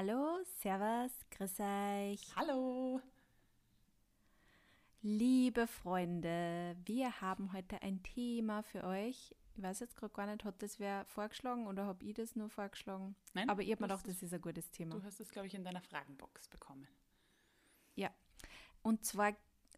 Hallo, 0.00 0.38
Servus, 0.60 1.10
grüß 1.32 1.58
euch. 1.58 2.20
Hallo. 2.36 3.00
Liebe 5.02 5.66
Freunde, 5.66 6.76
wir 6.84 7.20
haben 7.20 7.52
heute 7.52 7.82
ein 7.82 8.00
Thema 8.04 8.62
für 8.62 8.84
euch. 8.84 9.34
Ich 9.56 9.60
weiß 9.64 9.80
jetzt 9.80 9.96
gerade 9.96 10.14
gar 10.14 10.26
nicht, 10.26 10.44
hat 10.44 10.62
das 10.62 10.78
wer 10.78 11.04
vorgeschlagen 11.06 11.66
oder 11.66 11.84
habe 11.84 12.04
ich 12.04 12.14
das 12.14 12.36
nur 12.36 12.48
vorgeschlagen? 12.48 13.16
Nein, 13.34 13.50
Aber 13.50 13.60
ich 13.60 13.72
habe 13.72 13.82
mir 13.82 13.88
gedacht, 13.88 14.06
das 14.06 14.22
ist 14.22 14.32
ein 14.32 14.40
gutes 14.40 14.70
Thema. 14.70 14.94
Du 14.94 15.02
hast 15.02 15.18
es, 15.18 15.32
glaube 15.32 15.48
ich, 15.48 15.54
in 15.54 15.64
deiner 15.64 15.82
Fragenbox 15.82 16.46
bekommen. 16.46 16.86
Ja. 17.96 18.14
Und 18.82 19.04
zwar 19.04 19.34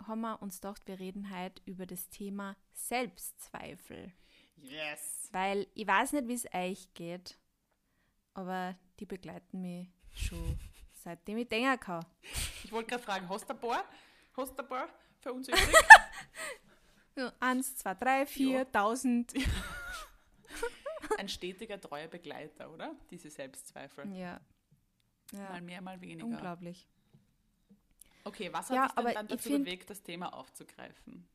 haben 0.06 0.20
wir 0.20 0.42
uns 0.42 0.60
gedacht, 0.60 0.86
wir 0.86 0.98
reden 0.98 1.34
heute 1.34 1.62
über 1.64 1.86
das 1.86 2.10
Thema 2.10 2.58
Selbstzweifel. 2.74 4.12
Yes. 4.56 5.30
Weil 5.32 5.66
ich 5.72 5.86
weiß 5.86 6.12
nicht, 6.12 6.28
wie 6.28 6.34
es 6.34 6.44
euch 6.52 6.92
geht, 6.92 7.38
aber 8.34 8.76
die 8.98 9.06
begleiten 9.06 9.62
mich 9.62 9.88
schon 10.14 10.58
seitdem 10.92 11.38
ich 11.38 11.48
denken 11.48 11.78
kann. 11.80 12.04
Ich 12.64 12.70
wollte 12.72 12.90
gerade 12.90 13.02
fragen, 13.02 13.28
hast 13.28 13.48
du 13.48 13.54
ein 13.54 13.60
paar? 13.60 13.84
Hast 14.36 14.54
du 14.58 14.62
ein 14.62 14.68
paar 14.68 14.88
für 15.20 15.32
uns 15.32 15.48
übrig? 15.48 15.74
Eins, 17.40 17.76
zwei, 17.76 17.94
drei, 17.94 18.26
vier, 18.26 18.58
Ja. 18.58 18.64
tausend. 18.64 19.34
Ein 21.18 21.28
stetiger, 21.28 21.78
treuer 21.80 22.08
Begleiter, 22.08 22.70
oder? 22.70 22.94
Diese 23.10 23.28
Selbstzweifel. 23.30 24.06
Ja. 24.16 24.40
ja. 25.32 25.48
Mal 25.50 25.60
mehr, 25.60 25.82
mal 25.82 26.00
weniger. 26.00 26.24
Unglaublich. 26.24 26.88
Okay, 28.24 28.50
was 28.52 28.70
hat 28.70 28.76
Ja, 28.76 28.84
dich 28.86 28.94
denn 28.94 29.04
aber 29.04 29.14
dann 29.14 29.28
dazu 29.28 29.50
bewegt, 29.50 29.90
das 29.90 30.02
Thema 30.02 30.32
aufzugreifen? 30.32 31.26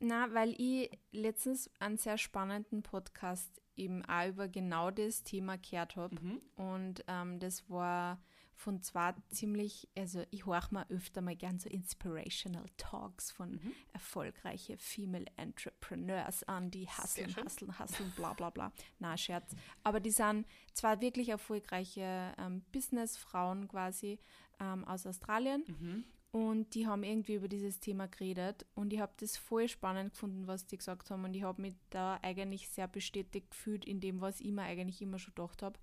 Na, 0.00 0.32
weil 0.34 0.54
ich 0.60 0.90
letztens 1.12 1.70
einen 1.78 1.96
sehr 1.96 2.18
spannenden 2.18 2.82
Podcast 2.82 3.60
eben 3.80 4.04
auch 4.04 4.28
über 4.28 4.48
genau 4.48 4.90
das 4.90 5.22
Thema 5.22 5.56
gehört 5.58 5.96
habe. 5.96 6.14
Mhm. 6.14 6.40
Und 6.56 7.04
ähm, 7.08 7.38
das 7.40 7.68
war 7.68 8.20
von 8.54 8.82
zwei 8.82 9.14
ziemlich, 9.30 9.88
also 9.96 10.22
ich 10.30 10.44
höre 10.44 10.68
mir 10.70 10.84
öfter 10.90 11.22
mal 11.22 11.34
gern 11.34 11.58
so 11.58 11.70
Inspirational 11.70 12.66
Talks 12.76 13.30
von 13.30 13.52
Mhm. 13.52 13.72
erfolgreiche 13.94 14.76
Female 14.76 15.24
Entrepreneurs 15.36 16.42
an, 16.44 16.70
die 16.70 16.86
schön. 16.86 17.36
hustlen, 17.42 17.78
hustlen, 17.78 18.12
bla 18.16 18.34
bla 18.34 18.50
bla. 18.50 18.70
Na, 18.98 19.16
Scherz. 19.16 19.56
Aber 19.82 19.98
die 20.00 20.10
sind 20.10 20.46
zwar 20.74 21.00
wirklich 21.00 21.30
erfolgreiche 21.30 22.34
ähm, 22.38 22.62
Businessfrauen 22.70 23.66
quasi 23.66 24.18
ähm, 24.60 24.84
aus 24.84 25.06
Australien 25.06 25.64
Mhm. 25.66 26.04
Und 26.32 26.74
die 26.74 26.86
haben 26.86 27.02
irgendwie 27.02 27.34
über 27.34 27.48
dieses 27.48 27.80
Thema 27.80 28.06
geredet 28.06 28.64
und 28.74 28.92
ich 28.92 29.00
habe 29.00 29.12
das 29.16 29.36
voll 29.36 29.68
spannend 29.68 30.12
gefunden, 30.12 30.46
was 30.46 30.66
die 30.66 30.76
gesagt 30.78 31.10
haben 31.10 31.24
und 31.24 31.34
ich 31.34 31.42
habe 31.42 31.60
mich 31.62 31.74
da 31.90 32.18
eigentlich 32.22 32.68
sehr 32.68 32.86
bestätigt 32.88 33.50
gefühlt 33.50 33.84
in 33.84 34.00
dem, 34.00 34.20
was 34.20 34.40
ich 34.40 34.52
mir 34.52 34.62
eigentlich 34.62 35.02
immer 35.02 35.18
schon 35.18 35.34
gedacht 35.34 35.62
habe. 35.62 35.78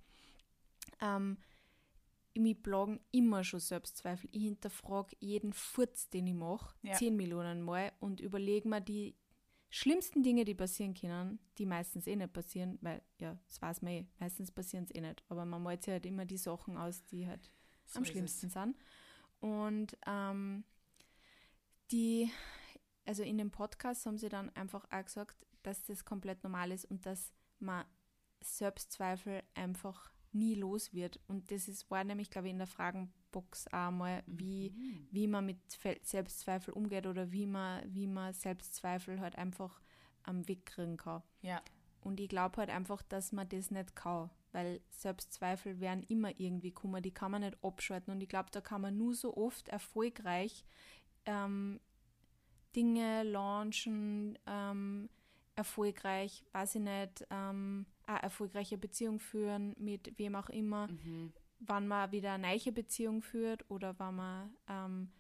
Ähm, 1.02 1.38
mich 2.38 2.62
plagen 2.62 3.00
immer 3.12 3.44
schon 3.44 3.60
Selbstzweifel. 3.60 4.30
Ich 4.32 4.44
hinterfrage 4.44 5.16
jeden 5.20 5.54
Furz, 5.54 6.10
den 6.10 6.28
ich 6.28 6.34
mache, 6.36 6.76
Ja. 6.84 6.94
10 6.94 7.16
Millionen 7.16 7.62
Mal 7.62 7.92
und 8.00 8.20
überlege 8.20 8.70
mir 8.70 8.80
die 8.80 9.16
schlimmsten 9.70 10.24
Dinge, 10.24 10.46
die 10.46 10.54
passieren 10.56 10.94
können, 10.94 11.40
die 11.58 11.66
meistens 11.66 12.08
eh 12.08 12.16
nicht 12.16 12.32
passieren, 12.32 12.78
weil, 12.82 13.02
ja, 13.20 13.38
das 13.48 13.62
weiß 13.62 13.82
man 13.82 13.92
eh, 13.94 14.06
meistens 14.20 14.52
passieren 14.52 14.86
es 14.86 14.96
eh 14.96 15.02
nicht. 15.02 15.24
Aber 15.30 15.46
man 15.46 15.62
malt 15.64 15.84
sich 15.84 15.92
halt 15.92 16.06
immer 16.06 16.26
die 16.26 16.38
Sachen 16.38 16.78
aus, 16.78 17.04
die 17.06 17.28
halt 17.28 17.52
So 17.86 17.98
am 17.98 18.04
ist 18.04 18.10
es. 18.10 18.14
schlimmsten 18.14 18.50
sind. 18.50 18.78
Und 19.40 19.98
ähm, 20.06 20.64
die, 21.92 22.32
also 23.06 23.24
in 23.24 23.38
dem 23.38 23.52
Podcast 23.52 24.06
haben 24.06 24.18
sie 24.18 24.30
dann 24.30 24.50
einfach 24.56 24.86
auch 24.92 25.04
gesagt, 25.06 25.36
dass 25.64 25.84
das 25.84 26.06
komplett 26.06 26.44
normal 26.44 26.72
ist 26.72 26.86
und 26.86 27.06
dass 27.06 27.34
man 27.60 27.86
Selbstzweifel 28.42 29.44
einfach 29.56 30.12
nie 30.32 30.56
los 30.56 30.94
wird. 30.94 31.20
Und 31.28 31.52
das 31.52 31.68
ist, 31.68 31.90
war 31.90 32.04
nämlich, 32.04 32.30
glaube 32.30 32.48
ich, 32.48 32.52
in 32.52 32.58
der 32.60 32.68
Fragenbox 32.68 33.68
auch 33.72 33.92
mal, 33.92 34.24
wie, 34.28 34.72
Mhm. 34.72 35.08
wie 35.12 35.28
man 35.28 35.46
mit 35.46 35.60
Fe- 35.74 36.00
Selbstzweifel 36.04 36.74
umgeht 36.74 37.08
oder 37.08 37.32
wie 37.32 37.46
man, 37.48 37.84
wie 37.94 38.08
man 38.08 38.34
Selbstzweifel 38.34 39.20
halt 39.20 39.36
einfach 39.38 39.82
am 40.24 40.48
wegkriegen 40.48 40.98
kann. 40.98 41.24
Ja, 41.42 41.62
Und 42.02 42.20
ich 42.20 42.30
glaube 42.30 42.58
halt 42.58 42.70
einfach, 42.70 43.02
dass 43.04 43.32
man 43.32 43.48
das 43.50 43.72
nicht 43.72 43.96
kann, 43.96 44.30
weil 44.58 44.82
Selbstzweifel 44.90 45.80
werden 45.80 46.02
immer 46.08 46.32
irgendwie 46.40 46.72
kommen, 46.72 47.04
die 47.04 47.14
kann 47.14 47.30
man 47.30 47.42
nicht 47.42 47.64
abschalten. 47.64 48.12
Und 48.12 48.22
ich 48.22 48.28
glaube, 48.28 48.50
da 48.52 48.60
kann 48.60 48.82
man 48.82 48.98
nur 48.98 49.14
so 49.14 49.38
oft 49.38 49.68
erfolgreich 49.68 50.66
ähm, 51.28 51.80
Dinge 52.76 53.22
launchen, 53.22 54.36
ähm, 54.48 55.10
erfolgreich, 55.56 56.44
weiß 56.54 56.74
ich 56.74 56.82
nicht, 56.82 57.28
ähm, 57.30 57.86
eine 58.08 58.24
erfolgreiche 58.24 58.80
Beziehung 58.80 59.20
führen 59.20 59.76
mit 59.78 60.18
wem 60.18 60.36
auch 60.36 60.50
immer, 60.50 60.88
mhm. 60.88 61.34
wann 61.60 61.88
man 61.88 62.12
wieder 62.12 62.34
eine 62.34 62.48
neue 62.48 62.72
Beziehung 62.72 63.22
führt 63.22 63.70
oder 63.70 64.00
wenn 64.00 64.16
man 64.16 64.50
ähm, 64.68 65.12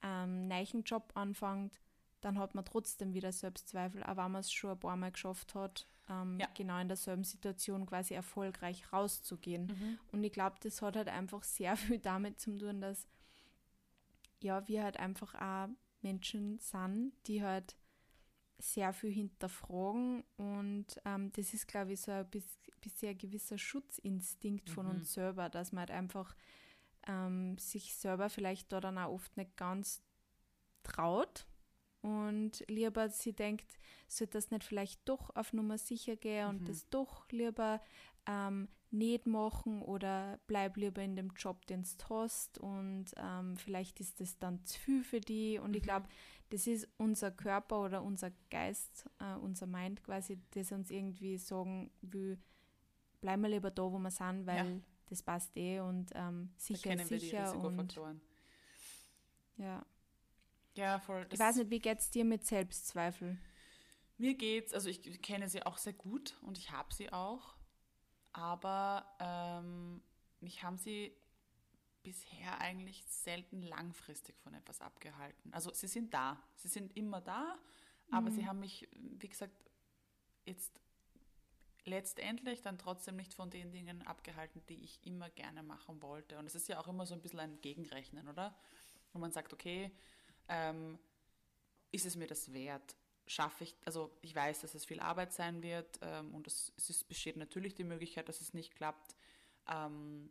einen 0.00 0.48
neuen 0.48 0.84
Job 0.84 1.12
anfängt, 1.14 1.78
dann 2.22 2.38
hat 2.38 2.54
man 2.54 2.64
trotzdem 2.64 3.12
wieder 3.12 3.30
Selbstzweifel, 3.30 4.02
auch 4.04 4.16
wenn 4.16 4.32
man 4.32 4.40
es 4.40 4.50
schon 4.50 4.70
ein 4.70 4.80
paar 4.80 4.96
Mal 4.96 5.12
geschafft 5.12 5.54
hat, 5.54 5.86
ähm, 6.08 6.38
Ja. 6.40 6.48
genau 6.54 6.78
in 6.80 6.88
derselben 6.88 7.24
Situation 7.24 7.86
quasi 7.86 8.14
erfolgreich 8.14 8.92
rauszugehen. 8.92 9.66
Mhm. 9.66 9.98
Und 10.12 10.24
ich 10.24 10.32
glaube, 10.32 10.56
das 10.62 10.80
hat 10.82 10.96
halt 10.96 11.08
einfach 11.08 11.42
sehr 11.42 11.76
viel 11.98 11.98
damit 11.98 12.40
zu 12.40 12.56
tun, 12.58 12.80
dass 12.80 13.06
ja, 14.40 14.66
wir 14.68 14.84
halt 14.84 14.98
einfach 14.98 15.34
auch 15.34 15.68
Menschen 16.02 16.58
sind, 16.58 17.12
die 17.26 17.42
halt 17.42 17.76
sehr 18.58 18.92
viel 18.92 19.12
hinterfragen 19.12 20.24
und 20.36 20.86
ähm, 21.04 21.30
das 21.32 21.52
ist, 21.52 21.68
glaube 21.68 21.92
ich, 21.92 22.00
so 22.00 22.10
ein 22.12 22.28
bis, 22.30 22.58
bisschen 22.80 23.10
ein 23.10 23.18
gewisser 23.18 23.58
Schutzinstinkt 23.58 24.70
von 24.70 24.86
Mhm. 24.86 24.92
uns 24.92 25.12
selber, 25.12 25.48
dass 25.50 25.72
man 25.72 25.80
halt 25.80 25.90
einfach 25.90 26.34
ähm, 27.06 27.58
sich 27.58 27.94
selber 27.94 28.30
vielleicht 28.30 28.72
da 28.72 28.80
dann 28.80 28.98
auch 28.98 29.12
oft 29.12 29.36
nicht 29.36 29.56
ganz 29.56 30.02
traut 30.82 31.46
und 32.06 32.64
lieber 32.68 33.08
sie 33.08 33.32
denkt, 33.32 33.66
sollte 34.06 34.34
das 34.38 34.50
nicht 34.50 34.62
vielleicht 34.64 35.08
doch 35.08 35.34
auf 35.34 35.52
Nummer 35.52 35.76
sicher 35.78 36.14
gehen 36.16 36.48
und 36.48 36.62
Mhm. 36.62 36.66
das 36.66 36.88
doch 36.88 37.28
lieber 37.30 37.80
ähm, 38.26 38.68
nicht 38.92 39.26
machen 39.26 39.82
oder 39.82 40.38
bleib 40.46 40.76
lieber 40.76 41.02
in 41.02 41.16
dem 41.16 41.30
Job, 41.36 41.66
den 41.66 41.82
du 41.82 42.04
hast 42.08 42.58
und 42.58 43.06
ähm, 43.16 43.56
vielleicht 43.56 43.98
ist 44.00 44.20
das 44.20 44.38
dann 44.38 44.64
zu 44.64 44.78
viel 44.80 45.02
für 45.04 45.20
die 45.20 45.58
und 45.58 45.74
ich 45.74 45.82
Mhm. 45.82 45.86
glaube, 45.86 46.08
das 46.50 46.66
ist 46.68 46.88
unser 46.96 47.32
Körper 47.32 47.82
oder 47.82 48.02
unser 48.02 48.30
Geist, 48.50 49.06
äh, 49.18 49.34
unser 49.34 49.66
Mind 49.66 50.04
quasi, 50.04 50.38
das 50.50 50.70
uns 50.70 50.90
irgendwie 50.90 51.38
sagen 51.38 51.90
will, 52.02 52.38
bleiben 53.20 53.42
wir 53.42 53.48
lieber 53.48 53.70
da, 53.72 53.82
wo 53.82 53.98
wir 53.98 54.10
sind, 54.12 54.46
weil 54.46 54.56
Ja. 54.56 54.80
das 55.06 55.22
passt 55.24 55.56
eh 55.56 55.80
und 55.80 56.10
ähm, 56.14 56.50
sicher 56.56 56.92
ist 56.94 57.10
wir 57.10 57.18
die 57.18 57.18
sicher 57.18 57.58
und 57.58 57.94
ja. 59.56 59.84
Ja, 60.76 60.98
voll. 60.98 61.26
Ich 61.32 61.38
weiß 61.38 61.56
nicht, 61.56 61.70
wie 61.70 61.80
geht's 61.80 62.10
dir 62.10 62.24
mit 62.24 62.46
Selbstzweifel? 62.46 63.38
Mir 64.18 64.34
geht's, 64.34 64.72
also 64.72 64.88
ich 64.88 65.22
kenne 65.22 65.48
sie 65.48 65.64
auch 65.64 65.78
sehr 65.78 65.92
gut 65.92 66.36
und 66.42 66.58
ich 66.58 66.70
habe 66.70 66.94
sie 66.94 67.12
auch, 67.12 67.54
aber 68.32 69.06
ähm, 69.20 70.02
mich 70.40 70.62
haben 70.62 70.78
sie 70.78 71.14
bisher 72.02 72.60
eigentlich 72.60 73.04
selten 73.06 73.62
langfristig 73.62 74.38
von 74.38 74.54
etwas 74.54 74.80
abgehalten. 74.80 75.52
Also 75.52 75.72
sie 75.72 75.88
sind 75.88 76.14
da, 76.14 76.42
sie 76.54 76.68
sind 76.68 76.96
immer 76.96 77.20
da, 77.20 77.58
aber 78.10 78.30
sie 78.30 78.46
haben 78.46 78.60
mich, 78.60 78.88
wie 78.92 79.28
gesagt, 79.28 79.52
jetzt 80.44 80.80
letztendlich 81.84 82.62
dann 82.62 82.78
trotzdem 82.78 83.16
nicht 83.16 83.34
von 83.34 83.50
den 83.50 83.72
Dingen 83.72 84.06
abgehalten, 84.06 84.62
die 84.68 84.84
ich 84.84 85.04
immer 85.04 85.30
gerne 85.30 85.62
machen 85.62 86.02
wollte. 86.02 86.38
Und 86.38 86.46
es 86.46 86.54
ist 86.54 86.68
ja 86.68 86.78
auch 86.78 86.88
immer 86.88 87.06
so 87.06 87.14
ein 87.14 87.20
bisschen 87.20 87.40
ein 87.40 87.60
Gegenrechnen, 87.60 88.28
oder? 88.28 88.56
Wo 89.12 89.18
man 89.18 89.32
sagt, 89.32 89.52
okay, 89.52 89.90
ähm, 90.48 90.98
ist 91.92 92.06
es 92.06 92.16
mir 92.16 92.26
das 92.26 92.52
wert? 92.52 92.96
Schaffe 93.26 93.64
ich, 93.64 93.74
also 93.84 94.16
ich 94.20 94.34
weiß, 94.34 94.60
dass 94.60 94.74
es 94.74 94.84
viel 94.84 95.00
Arbeit 95.00 95.32
sein 95.32 95.62
wird 95.62 95.98
ähm, 96.02 96.34
und 96.34 96.46
es, 96.46 96.72
es 96.76 96.90
ist, 96.90 97.08
besteht 97.08 97.36
natürlich 97.36 97.74
die 97.74 97.84
Möglichkeit, 97.84 98.28
dass 98.28 98.40
es 98.40 98.54
nicht 98.54 98.74
klappt. 98.74 99.16
Ähm, 99.68 100.30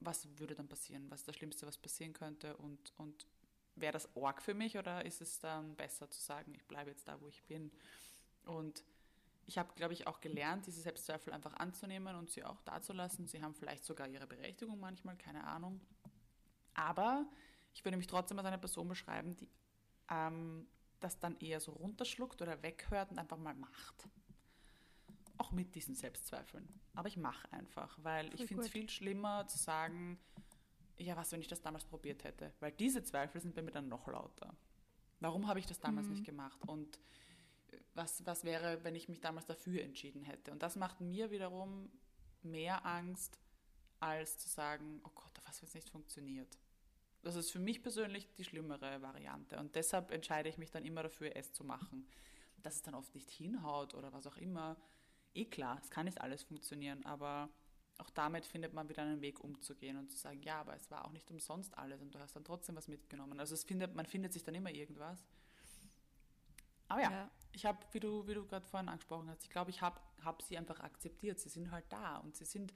was 0.00 0.26
würde 0.38 0.54
dann 0.54 0.68
passieren? 0.68 1.10
Was 1.10 1.20
ist 1.20 1.28
das 1.28 1.36
Schlimmste, 1.36 1.66
was 1.66 1.76
passieren 1.76 2.14
könnte? 2.14 2.56
Und, 2.56 2.92
und 2.96 3.26
wäre 3.76 3.92
das 3.92 4.08
arg 4.16 4.40
für 4.40 4.54
mich 4.54 4.78
oder 4.78 5.04
ist 5.04 5.20
es 5.20 5.38
dann 5.38 5.76
besser 5.76 6.10
zu 6.10 6.20
sagen, 6.20 6.54
ich 6.54 6.64
bleibe 6.64 6.90
jetzt 6.90 7.06
da, 7.06 7.20
wo 7.20 7.28
ich 7.28 7.42
bin? 7.44 7.70
Und 8.46 8.82
ich 9.46 9.58
habe, 9.58 9.72
glaube 9.74 9.92
ich, 9.92 10.06
auch 10.06 10.20
gelernt, 10.20 10.66
diese 10.66 10.80
Selbstzweifel 10.80 11.32
einfach 11.32 11.54
anzunehmen 11.54 12.16
und 12.16 12.30
sie 12.30 12.44
auch 12.44 12.62
dazulassen. 12.62 13.26
Sie 13.26 13.42
haben 13.42 13.54
vielleicht 13.54 13.84
sogar 13.84 14.08
ihre 14.08 14.26
Berechtigung 14.26 14.78
manchmal, 14.78 15.16
keine 15.16 15.44
Ahnung. 15.44 15.80
Aber 16.74 17.26
ich 17.72 17.84
würde 17.84 17.96
mich 17.96 18.06
trotzdem 18.06 18.38
als 18.38 18.46
eine 18.46 18.58
Person 18.58 18.88
beschreiben, 18.88 19.36
die 19.36 19.48
ähm, 20.10 20.66
das 21.00 21.18
dann 21.18 21.38
eher 21.38 21.60
so 21.60 21.72
runterschluckt 21.72 22.42
oder 22.42 22.62
weghört 22.62 23.10
und 23.10 23.18
einfach 23.18 23.38
mal 23.38 23.54
macht. 23.54 24.08
Auch 25.38 25.52
mit 25.52 25.74
diesen 25.74 25.94
Selbstzweifeln. 25.94 26.68
Aber 26.94 27.08
ich 27.08 27.16
mache 27.16 27.50
einfach, 27.52 27.96
weil 28.02 28.26
ich 28.34 28.40
Voll 28.40 28.46
finde 28.48 28.64
es 28.64 28.70
viel 28.70 28.90
schlimmer 28.90 29.46
zu 29.46 29.56
sagen, 29.56 30.18
ja, 30.98 31.16
was, 31.16 31.32
wenn 31.32 31.40
ich 31.40 31.48
das 31.48 31.62
damals 31.62 31.84
probiert 31.84 32.24
hätte? 32.24 32.52
Weil 32.60 32.72
diese 32.72 33.02
Zweifel 33.02 33.40
sind 33.40 33.54
bei 33.54 33.62
mir 33.62 33.70
dann 33.70 33.88
noch 33.88 34.06
lauter. 34.06 34.54
Warum 35.20 35.46
habe 35.46 35.58
ich 35.58 35.66
das 35.66 35.80
damals 35.80 36.06
Mhm. 36.08 36.12
nicht 36.12 36.24
gemacht? 36.24 36.62
Und 36.66 36.98
äh, 37.70 37.78
was, 37.94 38.26
was 38.26 38.44
wäre, 38.44 38.84
wenn 38.84 38.94
ich 38.94 39.08
mich 39.08 39.20
damals 39.20 39.46
dafür 39.46 39.82
entschieden 39.82 40.22
hätte? 40.24 40.50
Und 40.52 40.62
das 40.62 40.76
macht 40.76 41.00
mir 41.00 41.30
wiederum 41.30 41.90
mehr 42.42 42.84
Angst, 42.84 43.38
als 43.98 44.38
zu 44.38 44.48
sagen, 44.48 45.00
oh 45.04 45.10
Gott, 45.14 45.32
was, 45.46 45.62
wenn 45.62 45.68
es 45.68 45.74
nicht 45.74 45.88
funktioniert. 45.88 46.58
Das 47.22 47.36
ist 47.36 47.50
für 47.50 47.58
mich 47.58 47.82
persönlich 47.82 48.32
die 48.34 48.44
schlimmere 48.44 49.02
Variante. 49.02 49.58
Und 49.58 49.74
deshalb 49.74 50.10
entscheide 50.10 50.48
ich 50.48 50.58
mich 50.58 50.70
dann 50.70 50.84
immer 50.84 51.02
dafür, 51.02 51.36
es 51.36 51.52
zu 51.52 51.64
machen. 51.64 52.06
Dass 52.62 52.76
es 52.76 52.82
dann 52.82 52.94
oft 52.94 53.14
nicht 53.14 53.30
hinhaut 53.30 53.94
oder 53.94 54.12
was 54.12 54.26
auch 54.26 54.36
immer, 54.36 54.76
eh 55.34 55.44
klar, 55.44 55.78
es 55.82 55.90
kann 55.90 56.04
nicht 56.04 56.20
alles 56.20 56.42
funktionieren, 56.42 57.04
aber 57.06 57.48
auch 57.98 58.10
damit 58.10 58.46
findet 58.46 58.72
man 58.72 58.88
wieder 58.88 59.02
einen 59.02 59.20
Weg 59.20 59.40
umzugehen 59.40 59.96
und 59.96 60.10
zu 60.10 60.16
sagen, 60.16 60.42
ja, 60.42 60.60
aber 60.60 60.74
es 60.74 60.90
war 60.90 61.04
auch 61.04 61.12
nicht 61.12 61.30
umsonst 61.30 61.76
alles 61.76 62.00
und 62.00 62.14
du 62.14 62.18
hast 62.18 62.34
dann 62.34 62.44
trotzdem 62.44 62.76
was 62.76 62.88
mitgenommen. 62.88 63.38
Also 63.38 63.54
es 63.54 63.64
findet, 63.64 63.94
man 63.94 64.06
findet 64.06 64.32
sich 64.32 64.42
dann 64.42 64.54
immer 64.54 64.70
irgendwas. 64.70 65.22
Aber 66.88 67.02
ja, 67.02 67.10
ja. 67.10 67.30
ich 67.52 67.66
habe, 67.66 67.78
wie 67.92 68.00
du, 68.00 68.26
wie 68.26 68.34
du 68.34 68.46
gerade 68.46 68.66
vorhin 68.66 68.88
angesprochen 68.88 69.28
hast, 69.30 69.44
ich 69.44 69.50
glaube, 69.50 69.70
ich 69.70 69.80
habe 69.80 70.00
hab 70.24 70.42
sie 70.42 70.58
einfach 70.58 70.80
akzeptiert. 70.80 71.38
Sie 71.38 71.48
sind 71.48 71.70
halt 71.70 71.84
da 71.90 72.16
und 72.16 72.34
sie 72.36 72.44
sind, 72.44 72.72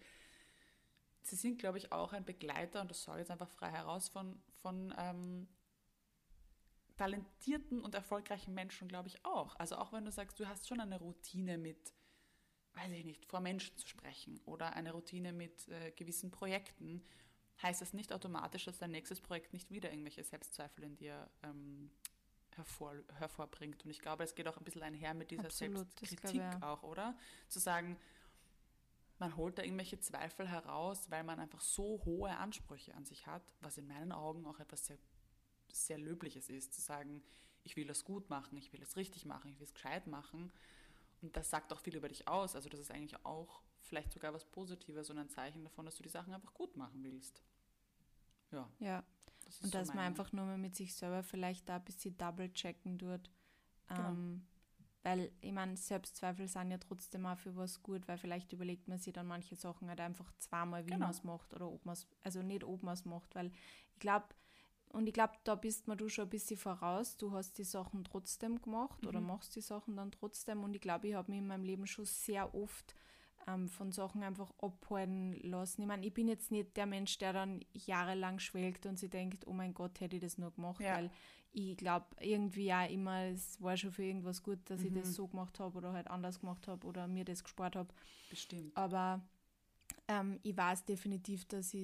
sie 1.25 1.37
sind, 1.37 1.59
glaube 1.59 1.79
ich, 1.79 1.93
auch 1.93 2.13
ein 2.13 2.25
Begleiter, 2.25 2.81
und 2.81 2.91
das 2.91 3.03
sage 3.03 3.19
ich 3.19 3.23
jetzt 3.23 3.31
einfach 3.31 3.51
frei 3.51 3.71
heraus, 3.71 4.09
von, 4.09 4.41
von 4.63 4.95
ähm, 4.99 5.49
talentierten 6.97 7.81
und 7.81 7.95
erfolgreichen 7.95 8.55
Menschen, 8.55 8.89
glaube 8.89 9.09
ich, 9.09 9.25
auch. 9.25 9.57
Also 9.57 9.77
auch 9.77 9.93
wenn 9.93 10.05
du 10.05 10.13
sagst, 10.13 10.39
du 10.39 10.47
hast 10.47 10.69
schon 10.69 10.81
eine 10.81 10.99
Routine 10.99 11.59
mit, 11.59 11.93
weiß 12.75 12.93
ich 12.93 13.05
nicht, 13.05 13.27
vor 13.27 13.41
Menschen 13.41 13.77
zu 13.77 13.89
sprechen 13.89 14.41
oder 14.45 14.75
eine 14.75 14.93
Routine 14.93 15.33
mit 15.33 15.69
äh, 15.69 15.93
gewissen 15.93 16.31
Projekten, 16.31 17.05
heißt 17.63 17.81
das 17.81 17.95
nicht 17.95 18.13
automatisch, 18.13 18.65
dass 18.65 18.79
dein 18.79 18.91
nächstes 18.91 19.21
Projekt 19.21 19.53
nicht 19.53 19.71
wieder 19.71 19.91
irgendwelche 19.91 20.25
Selbstzweifel 20.25 20.85
in 20.85 20.97
dir 20.97 21.31
ähm, 21.43 21.91
hervor, 22.51 22.95
hervorbringt. 23.15 23.85
Und 23.85 23.91
ich 23.91 24.01
glaube, 24.01 24.25
es 24.25 24.35
geht 24.35 24.49
auch 24.49 24.57
ein 24.57 24.65
bisschen 24.65 24.83
einher 24.83 25.15
mit 25.15 25.31
dieser 25.31 25.47
Absolut, 25.47 25.79
Selbstkritik 25.99 26.43
auch, 26.63 26.83
oder? 26.83 27.17
Zu 27.49 27.61
sagen, 27.61 27.97
man 29.19 29.37
holt 29.37 29.59
da 29.59 29.63
irgendwelche 29.63 30.01
Zweifel 30.01 30.49
heraus, 30.49 31.11
weil 31.11 31.25
man 31.25 31.39
einfach 31.39 31.61
so 31.61 32.01
hohe 32.05 32.37
Ansprüche 32.37 32.95
an 32.95 33.05
sich 33.05 33.27
hat, 33.27 33.43
was 33.61 33.79
in 33.79 33.87
meinen 33.87 34.13
Augen 34.13 34.47
auch 34.47 34.59
etwas 34.59 34.87
sehr, 34.87 34.99
sehr 35.71 35.99
Löbliches 35.99 36.49
ist, 36.49 36.75
zu 36.75 36.81
sagen, 36.81 37.23
ich 37.63 37.77
will 37.77 37.87
das 37.87 38.05
gut 38.05 38.29
machen, 38.29 38.57
ich 38.59 38.73
will 38.73 38.83
es 38.83 38.97
richtig 38.97 39.25
machen, 39.25 39.51
ich 39.51 39.59
will 39.59 39.67
es 39.67 39.75
gescheit 39.75 40.07
machen. 40.07 40.53
Und 41.23 41.37
das 41.37 41.49
sagt 41.49 41.73
auch 41.73 41.81
viel 41.81 41.97
über 41.97 42.09
dich 42.09 42.29
aus. 42.29 42.55
Also 42.55 42.69
das 42.69 42.81
ist 42.81 42.91
eigentlich 42.91 43.25
auch 43.25 43.63
vielleicht 43.81 44.13
sogar 44.13 44.35
was 44.35 44.45
Positives 44.45 45.11
und 45.11 45.19
ein 45.19 45.31
Zeichen 45.31 45.65
davon, 45.65 45.87
dass 45.87 45.97
du 45.97 46.03
die 46.03 46.09
Sachen 46.09 46.35
einfach 46.35 46.53
gut 46.53 46.77
machen 46.77 47.03
willst. 47.03 47.43
Ja. 48.51 48.69
Ja, 48.79 49.05
das 49.45 49.61
und 49.61 49.73
so 49.73 49.79
dass 49.79 49.89
man 49.89 50.01
einfach 50.01 50.33
nur 50.33 50.45
mal 50.45 50.59
mit 50.59 50.77
sich 50.77 50.95
selber 50.95 51.23
vielleicht 51.23 51.69
da 51.69 51.77
ein 51.77 51.85
bisschen 51.85 52.17
double 52.19 52.53
checken 52.53 52.99
tut. 52.99 53.31
Genau. 53.89 54.09
Ähm, 54.09 54.47
weil, 55.05 55.31
ich 55.43 55.53
meine, 55.53 55.77
Selbstzweifel 55.77 56.49
sind 56.49 56.71
ja 56.71 56.79
trotzdem 56.79 57.27
auch 57.27 57.39
für 57.39 57.55
was 57.57 57.83
gut, 57.83 58.09
weil 58.09 58.19
vielleicht 58.19 58.53
überlegt 58.53 58.89
man 58.89 58.99
sich 58.99 59.13
dann 59.13 59.27
manche 59.27 59.55
Sachen 59.55 59.89
halt 59.89 60.01
einfach 60.01 60.33
zweimal, 60.39 60.87
wie 60.87 60.91
genau. 60.91 61.07
man 61.07 61.11
es 61.11 61.23
macht 61.23 61.55
oder 61.55 61.71
ob 61.71 61.85
man 61.85 61.93
es, 61.93 62.09
also 62.23 62.43
nicht 62.43 62.65
ob 62.65 62.83
man 62.83 62.95
es 62.95 63.05
macht, 63.05 63.35
weil 63.35 63.53
ich 63.93 64.01
glaube, 64.01 64.27
und 64.89 65.07
ich 65.07 65.13
glaube, 65.13 65.35
da 65.45 65.57
bist 65.57 65.89
man 65.89 65.99
du 65.99 66.09
schon 66.09 66.25
ein 66.27 66.31
bisschen 66.31 66.57
voraus. 66.57 67.17
Du 67.17 67.33
hast 67.33 67.59
die 67.59 67.65
Sachen 67.65 68.05
trotzdem 68.05 68.63
gemacht 68.63 69.03
mhm. 69.03 69.09
oder 69.09 69.21
machst 69.21 69.57
die 69.57 69.61
Sachen 69.61 69.97
dann 69.97 70.13
trotzdem. 70.13 70.63
Und 70.63 70.75
ich 70.75 70.81
glaube, 70.81 71.09
ich 71.09 71.15
habe 71.15 71.33
mich 71.33 71.41
in 71.41 71.49
meinem 71.49 71.65
Leben 71.65 71.87
schon 71.87 72.05
sehr 72.05 72.55
oft 72.55 72.95
ähm, 73.49 73.69
von 73.69 73.91
Sachen 73.91 74.23
einfach 74.23 74.53
abhalten 74.59 75.35
lassen. 75.43 75.83
Ich 75.83 75.89
meine, 75.89 76.07
ich 76.07 76.15
bin 76.15 76.29
jetzt 76.29 76.53
nicht 76.53 76.77
der 76.77 76.87
Mensch, 76.87 77.19
der 77.19 77.33
dann 77.33 77.61
jahrelang 77.73 78.39
schwelgt 78.39 78.87
und 78.87 78.97
sich 78.97 79.11
denkt, 79.11 79.49
oh 79.49 79.53
mein 79.53 79.75
Gott, 79.75 80.01
hätte 80.01 80.15
ich 80.15 80.23
das 80.23 80.39
nur 80.39 80.53
gemacht, 80.53 80.81
ja. 80.81 80.97
weil 80.97 81.11
ich 81.55 81.77
glaube 81.77 82.07
irgendwie 82.21 82.73
auch 82.73 82.91
immer, 82.91 83.27
es 83.27 83.61
war 83.63 83.77
schon 83.77 83.93
für 83.93 84.05
irgendwas 84.05 84.43
gut, 84.43 84.59
dass 84.67 84.81
mhm. 84.81 84.87
ich 84.87 84.93
das 84.93 85.09
mhm. 85.09 85.13
so 85.13 85.29
gemacht 85.29 85.61
habe 85.61 85.79
oder 85.79 85.93
halt 85.93 86.09
anders 86.09 86.41
gemacht 86.41 86.67
habe 86.67 86.87
oder 86.87 87.07
mir 87.07 87.25
das 87.25 87.45
gespart 87.45 87.77
habe. 87.77 87.89
Bestimmt. 88.29 88.77
Aber 88.77 89.23
ähm, 90.09 90.41
ich 90.43 90.57
weiß 90.57 90.85
definitiv, 90.85 91.45
dass, 91.47 91.75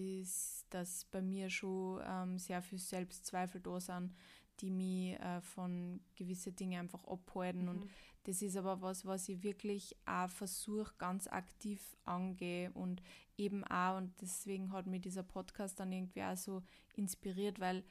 dass 0.71 1.05
bei 1.07 1.23
mir 1.23 1.49
schon 1.49 2.03
ähm, 2.05 2.39
sehr 2.39 2.63
viel 2.63 2.79
Selbstzweifel 2.79 3.61
da 3.61 3.81
sind, 3.81 4.13
die 4.61 4.71
mich 4.71 5.19
äh, 5.21 5.41
von 5.41 6.01
gewissen 6.17 6.57
Dingen 6.57 6.81
einfach 6.81 7.05
abhalten. 7.05 7.63
Mhm. 7.63 7.69
Und 7.69 7.87
das 8.25 8.43
ist 8.43 8.57
aber 8.57 8.83
was, 8.83 9.07
was 9.07 9.29
ich 9.29 9.43
wirklich 9.43 9.97
auch 10.05 10.29
versuche, 10.29 10.93
ganz 10.99 11.29
aktiv 11.29 11.97
angehe 12.05 12.73
und 12.73 13.03
eben 13.39 13.65
auch, 13.65 13.97
und 13.97 14.13
deswegen 14.21 14.73
hat 14.73 14.87
mich 14.87 15.03
dieser 15.03 15.23
Podcast 15.23 15.79
dann 15.81 15.93
irgendwie 15.93 16.23
auch 16.23 16.37
so 16.37 16.63
inspiriert, 16.97 17.61
weil 17.61 17.85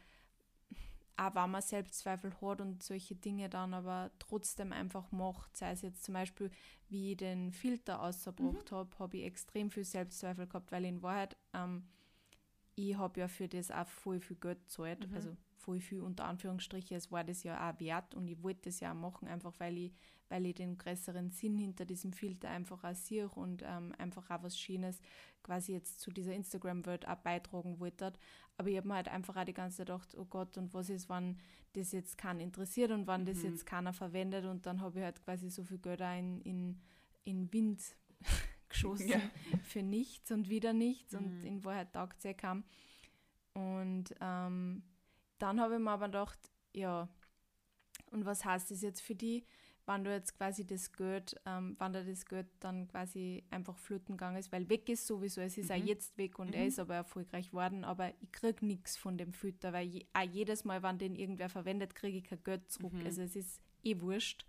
auch 1.19 1.35
wenn 1.35 1.51
man 1.51 1.61
Selbstzweifel 1.61 2.33
hat 2.41 2.61
und 2.61 2.81
solche 2.81 3.15
Dinge 3.15 3.49
dann 3.49 3.73
aber 3.73 4.09
trotzdem 4.19 4.71
einfach 4.71 5.11
macht, 5.11 5.55
sei 5.57 5.71
es 5.71 5.81
jetzt 5.81 6.03
zum 6.05 6.13
Beispiel, 6.13 6.49
wie 6.87 7.11
ich 7.11 7.17
den 7.17 7.51
Filter 7.51 8.01
ausgebracht 8.01 8.71
mhm. 8.71 8.75
habe, 8.75 8.99
habe 8.99 9.17
ich 9.17 9.25
extrem 9.25 9.69
viel 9.69 9.83
Selbstzweifel 9.83 10.47
gehabt, 10.47 10.71
weil 10.71 10.85
in 10.85 11.01
Wahrheit, 11.01 11.35
ähm, 11.53 11.83
ich 12.75 12.95
habe 12.97 13.19
ja 13.19 13.27
für 13.27 13.49
das 13.49 13.69
auch 13.69 13.87
voll 13.87 14.21
viel 14.21 14.37
Geld 14.37 14.59
gezahlt, 14.65 15.09
mhm. 15.09 15.15
also 15.15 15.37
voll 15.59 15.79
viel 15.79 16.01
unter 16.01 16.25
Anführungsstriche, 16.25 16.95
es 16.95 17.11
war 17.11 17.23
das 17.23 17.43
ja 17.43 17.69
auch 17.69 17.79
wert 17.79 18.15
und 18.15 18.27
ich 18.27 18.41
wollte 18.41 18.69
das 18.69 18.79
ja 18.79 18.91
auch 18.91 18.95
machen, 18.95 19.27
einfach 19.27 19.53
weil 19.59 19.77
ich, 19.77 19.93
weil 20.29 20.45
ich 20.45 20.55
den 20.55 20.77
größeren 20.77 21.31
Sinn 21.31 21.57
hinter 21.57 21.85
diesem 21.85 22.13
Filter 22.13 22.49
einfach 22.49 22.83
auch 22.83 22.95
sehe 22.95 23.29
und 23.29 23.63
ähm, 23.65 23.93
einfach 23.97 24.29
auch 24.29 24.43
was 24.43 24.57
Schönes 24.59 24.99
quasi 25.43 25.73
jetzt 25.73 25.99
zu 25.99 26.11
dieser 26.11 26.33
Instagram-Welt 26.33 27.07
auch 27.07 27.15
beitragen 27.15 27.79
wollte. 27.79 28.13
Aber 28.57 28.69
ich 28.69 28.77
habe 28.77 28.87
mir 28.87 28.95
halt 28.95 29.07
einfach 29.07 29.37
auch 29.37 29.45
die 29.45 29.53
ganze 29.53 29.77
Zeit 29.77 29.87
gedacht, 29.87 30.15
oh 30.17 30.25
Gott, 30.25 30.57
und 30.57 30.73
was 30.73 30.89
ist, 30.89 31.09
wenn 31.09 31.37
das 31.73 31.91
jetzt 31.91 32.17
keinen 32.17 32.39
interessiert 32.39 32.91
und 32.91 33.07
wenn 33.07 33.21
mhm. 33.21 33.25
das 33.25 33.43
jetzt 33.43 33.65
keiner 33.65 33.93
verwendet 33.93 34.45
und 34.45 34.65
dann 34.65 34.81
habe 34.81 34.99
ich 34.99 35.05
halt 35.05 35.23
quasi 35.23 35.49
so 35.49 35.63
viel 35.63 35.77
Geld 35.77 36.01
auch 36.01 36.17
in, 36.17 36.41
in, 36.41 36.81
in 37.25 37.53
Wind 37.53 37.81
geschossen 38.69 39.09
ja. 39.09 39.21
für 39.63 39.83
nichts 39.83 40.31
und 40.31 40.49
wieder 40.49 40.73
nichts 40.73 41.13
mhm. 41.13 41.19
und 41.19 41.43
in 41.43 41.63
Wahrheit 41.63 41.93
taugt 41.93 42.17
es 42.19 42.23
ja 42.23 42.33
kaum. 42.33 42.63
Und 43.53 44.15
ähm, 44.21 44.83
dann 45.39 45.59
habe 45.59 45.75
ich 45.75 45.79
mir 45.79 45.91
aber 45.91 46.07
gedacht, 46.07 46.39
ja, 46.73 47.09
und 48.11 48.25
was 48.25 48.45
heißt 48.45 48.71
das 48.71 48.81
jetzt 48.81 49.01
für 49.01 49.15
die, 49.15 49.45
wenn 49.85 50.03
du 50.03 50.11
jetzt 50.11 50.37
quasi 50.37 50.67
das 50.67 50.91
Geld, 50.91 51.35
ähm, 51.47 51.75
wenn 51.79 51.93
da 51.93 52.03
das 52.03 52.25
Geld 52.25 52.47
dann 52.59 52.87
quasi 52.87 53.43
einfach 53.49 53.75
flöten 53.75 54.17
gegangen 54.17 54.37
ist, 54.37 54.51
weil 54.51 54.69
weg 54.69 54.87
ist 54.87 55.07
sowieso, 55.07 55.41
es 55.41 55.57
ist 55.57 55.69
mhm. 55.69 55.75
auch 55.75 55.85
jetzt 55.85 56.17
weg 56.17 56.37
und 56.37 56.49
mhm. 56.49 56.53
er 56.53 56.67
ist 56.67 56.79
aber 56.79 56.93
erfolgreich 56.93 57.53
worden, 57.53 57.83
aber 57.83 58.13
ich 58.21 58.31
kriege 58.31 58.65
nichts 58.65 58.97
von 58.97 59.17
dem 59.17 59.33
Fütter, 59.33 59.73
weil 59.73 59.87
je, 59.87 60.05
auch 60.13 60.21
jedes 60.21 60.63
Mal, 60.63 60.83
wenn 60.83 60.99
den 60.99 61.15
irgendwer 61.15 61.49
verwendet, 61.49 61.95
kriege 61.95 62.19
ich 62.19 62.23
kein 62.23 62.43
Geld 62.43 62.71
zurück. 62.71 62.93
Mhm. 62.93 63.05
Also 63.05 63.23
es 63.23 63.35
ist 63.35 63.61
eh 63.83 63.99
wurscht. 63.99 64.45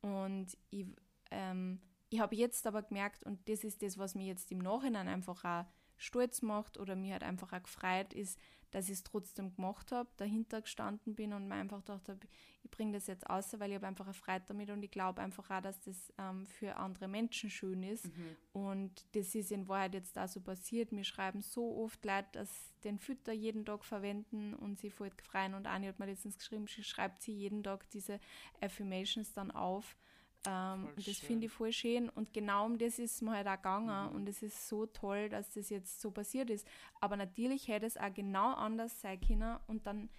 Und 0.00 0.58
ich, 0.70 0.86
ähm, 1.30 1.80
ich 2.10 2.18
habe 2.18 2.34
jetzt 2.34 2.66
aber 2.66 2.82
gemerkt, 2.82 3.22
und 3.22 3.48
das 3.48 3.62
ist 3.62 3.82
das, 3.82 3.98
was 3.98 4.16
mir 4.16 4.26
jetzt 4.26 4.50
im 4.50 4.58
Nachhinein 4.58 5.06
einfach 5.06 5.44
auch 5.44 5.64
stolz 6.02 6.42
macht 6.42 6.78
oder 6.78 6.96
mir 6.96 7.12
halt 7.12 7.22
einfach 7.22 7.52
auch 7.52 7.62
gefreut 7.62 8.12
ist, 8.12 8.38
dass 8.72 8.86
ich 8.86 8.94
es 8.94 9.04
trotzdem 9.04 9.54
gemacht 9.54 9.92
habe, 9.92 10.08
dahinter 10.16 10.62
gestanden 10.62 11.14
bin 11.14 11.32
und 11.32 11.46
mir 11.46 11.56
einfach 11.56 11.80
gedacht 11.80 12.08
habe, 12.08 12.20
ich 12.64 12.70
bringe 12.70 12.92
das 12.92 13.06
jetzt 13.06 13.28
aus, 13.28 13.52
weil 13.60 13.70
ich 13.70 13.76
habe 13.76 13.86
einfach 13.86 14.06
eine 14.06 14.14
Freude 14.14 14.44
damit 14.48 14.70
und 14.70 14.82
ich 14.82 14.90
glaube 14.90 15.20
einfach 15.20 15.50
auch, 15.50 15.60
dass 15.60 15.78
das 15.80 16.12
ähm, 16.18 16.46
für 16.46 16.76
andere 16.76 17.06
Menschen 17.06 17.50
schön 17.50 17.82
ist. 17.82 18.06
Mhm. 18.06 18.36
Und 18.52 19.04
das 19.14 19.34
ist 19.34 19.52
in 19.52 19.68
Wahrheit 19.68 19.94
jetzt 19.94 20.18
auch 20.18 20.26
so 20.26 20.40
passiert. 20.40 20.90
Mir 20.90 21.04
schreiben 21.04 21.42
so 21.42 21.76
oft 21.76 22.02
Leute, 22.04 22.28
dass 22.32 22.72
den 22.82 22.98
Fütter 22.98 23.32
jeden 23.32 23.66
Tag 23.66 23.84
verwenden 23.84 24.54
und 24.54 24.78
sie 24.78 24.90
voll 24.90 25.10
freuen. 25.22 25.54
Und 25.54 25.66
Anni 25.66 25.86
hat 25.86 25.98
mir 25.98 26.06
letztens 26.06 26.38
geschrieben, 26.38 26.66
sie 26.66 26.82
schreibt 26.82 27.20
sie 27.22 27.32
jeden 27.32 27.62
Tag 27.62 27.88
diese 27.90 28.20
Affirmations 28.60 29.32
dann 29.34 29.50
auf. 29.50 29.96
Ähm, 30.44 30.88
und 30.96 31.06
das 31.06 31.18
finde 31.18 31.46
ich 31.46 31.52
voll 31.52 31.72
schön. 31.72 32.08
Und 32.08 32.32
genau 32.32 32.66
um 32.66 32.78
das 32.78 32.98
ist 32.98 33.22
mir 33.22 33.32
halt 33.32 33.46
auch 33.46 33.56
gegangen. 33.56 34.10
Mhm. 34.10 34.16
Und 34.16 34.28
es 34.28 34.42
ist 34.42 34.68
so 34.68 34.86
toll, 34.86 35.28
dass 35.28 35.52
das 35.52 35.70
jetzt 35.70 36.00
so 36.00 36.10
passiert 36.10 36.50
ist. 36.50 36.66
Aber 37.00 37.16
natürlich 37.16 37.68
hätte 37.68 37.86
es 37.86 37.96
auch 37.96 38.12
genau 38.12 38.54
anders 38.54 39.00
sein 39.00 39.20
können. 39.20 39.58
Und 39.66 39.86
dann, 39.86 40.10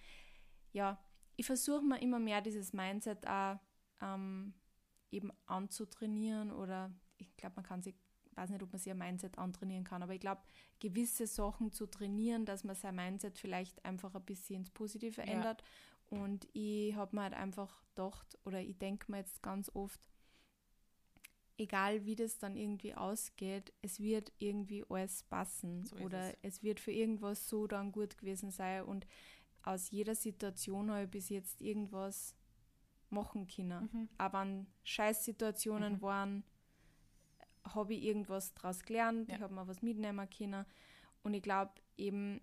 ja, 0.72 0.98
ich 1.36 1.46
versuche 1.46 1.82
mir 1.82 2.00
immer 2.00 2.18
mehr 2.18 2.40
dieses 2.40 2.72
Mindset 2.72 3.26
auch 3.26 3.58
ähm, 4.00 4.54
eben 5.10 5.30
anzutrainieren. 5.46 6.50
Oder 6.52 6.90
ich 7.18 7.36
glaube, 7.36 7.56
man 7.56 7.64
kann 7.64 7.82
sich, 7.82 7.94
ich 8.24 8.36
weiß 8.36 8.50
nicht, 8.50 8.62
ob 8.62 8.72
man 8.72 8.78
sich 8.78 8.92
ein 8.92 8.98
Mindset 8.98 9.38
antrainieren 9.38 9.84
kann, 9.84 10.02
aber 10.02 10.14
ich 10.14 10.20
glaube, 10.20 10.42
gewisse 10.80 11.26
Sachen 11.26 11.70
zu 11.70 11.86
trainieren, 11.86 12.44
dass 12.46 12.64
man 12.64 12.74
sein 12.74 12.96
Mindset 12.96 13.38
vielleicht 13.38 13.84
einfach 13.84 14.14
ein 14.14 14.24
bisschen 14.24 14.60
ins 14.60 14.70
Positive 14.70 15.20
ja. 15.20 15.26
ändert. 15.26 15.62
Und 16.10 16.46
ich 16.52 16.94
habe 16.94 17.16
mir 17.16 17.22
halt 17.22 17.34
einfach 17.34 17.82
gedacht, 17.88 18.38
oder 18.44 18.60
ich 18.60 18.78
denke 18.78 19.10
mir 19.10 19.18
jetzt 19.18 19.42
ganz 19.42 19.70
oft, 19.74 20.00
egal 21.58 22.04
wie 22.04 22.16
das 22.16 22.38
dann 22.38 22.56
irgendwie 22.56 22.94
ausgeht, 22.94 23.72
es 23.82 24.00
wird 24.00 24.32
irgendwie 24.38 24.84
alles 24.88 25.22
passen 25.24 25.84
so 25.84 25.96
oder 25.96 26.30
es. 26.42 26.56
es. 26.56 26.62
wird 26.62 26.80
für 26.80 26.92
irgendwas 26.92 27.48
so 27.48 27.66
dann 27.66 27.92
gut 27.92 28.18
gewesen 28.18 28.50
sein 28.50 28.84
und 28.84 29.06
aus 29.62 29.90
jeder 29.90 30.14
Situation 30.14 30.90
habe 30.90 31.04
ich 31.04 31.10
bis 31.10 31.28
jetzt 31.28 31.62
irgendwas 31.62 32.34
machen 33.08 33.46
können. 33.46 33.88
Mhm. 33.92 34.08
Aber 34.18 34.40
wenn 34.40 34.66
Scheißsituationen 34.82 35.94
mhm. 35.94 36.02
waren, 36.02 36.44
habe 37.64 37.94
ich 37.94 38.04
irgendwas 38.04 38.52
daraus 38.54 38.82
gelernt, 38.82 39.28
ja. 39.28 39.36
ich 39.36 39.40
habe 39.40 39.54
mir 39.54 39.66
was 39.66 39.80
mitnehmen 39.80 40.28
können 40.28 40.66
und 41.22 41.34
ich 41.34 41.42
glaube 41.42 41.72
eben, 41.96 42.40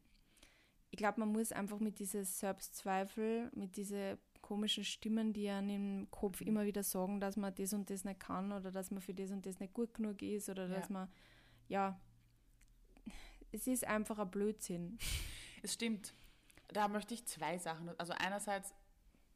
ich 0.90 0.98
glaube, 0.98 1.20
man 1.20 1.32
muss 1.32 1.52
einfach 1.52 1.80
mit 1.80 2.00
diesen 2.00 2.26
Selbstzweifel, 2.26 3.52
mit 3.54 3.78
diesen 3.78 4.18
komischen 4.52 4.84
Stimmen, 4.84 5.32
die 5.32 5.48
einem 5.48 5.70
im 5.70 6.12
Kopf 6.12 6.42
immer 6.42 6.66
wieder 6.66 6.84
sagen, 6.84 7.22
dass 7.22 7.38
man 7.38 7.56
das 7.56 7.72
und 7.72 7.90
das 7.90 8.04
nicht 8.04 8.20
kann 8.20 8.52
oder 8.52 8.70
dass 8.70 8.92
man 8.92 9.00
für 9.00 9.14
das 9.14 9.32
und 9.32 9.46
das 9.46 9.62
nicht 9.62 9.74
gut 9.74 9.94
genug 9.94 10.22
ist 10.22 10.50
oder 10.50 10.68
ja. 10.68 10.76
dass 10.76 10.90
man, 10.90 11.08
ja, 11.70 11.98
es 13.54 13.66
ist 13.66 13.88
einfach 13.88 14.20
ein 14.20 14.30
Blödsinn. 14.30 14.98
Es 15.64 15.76
stimmt. 15.76 16.16
Da 16.70 16.88
möchte 16.88 17.14
ich 17.14 17.24
zwei 17.28 17.60
Sachen. 17.60 17.92
Also 18.00 18.14
einerseits 18.14 18.74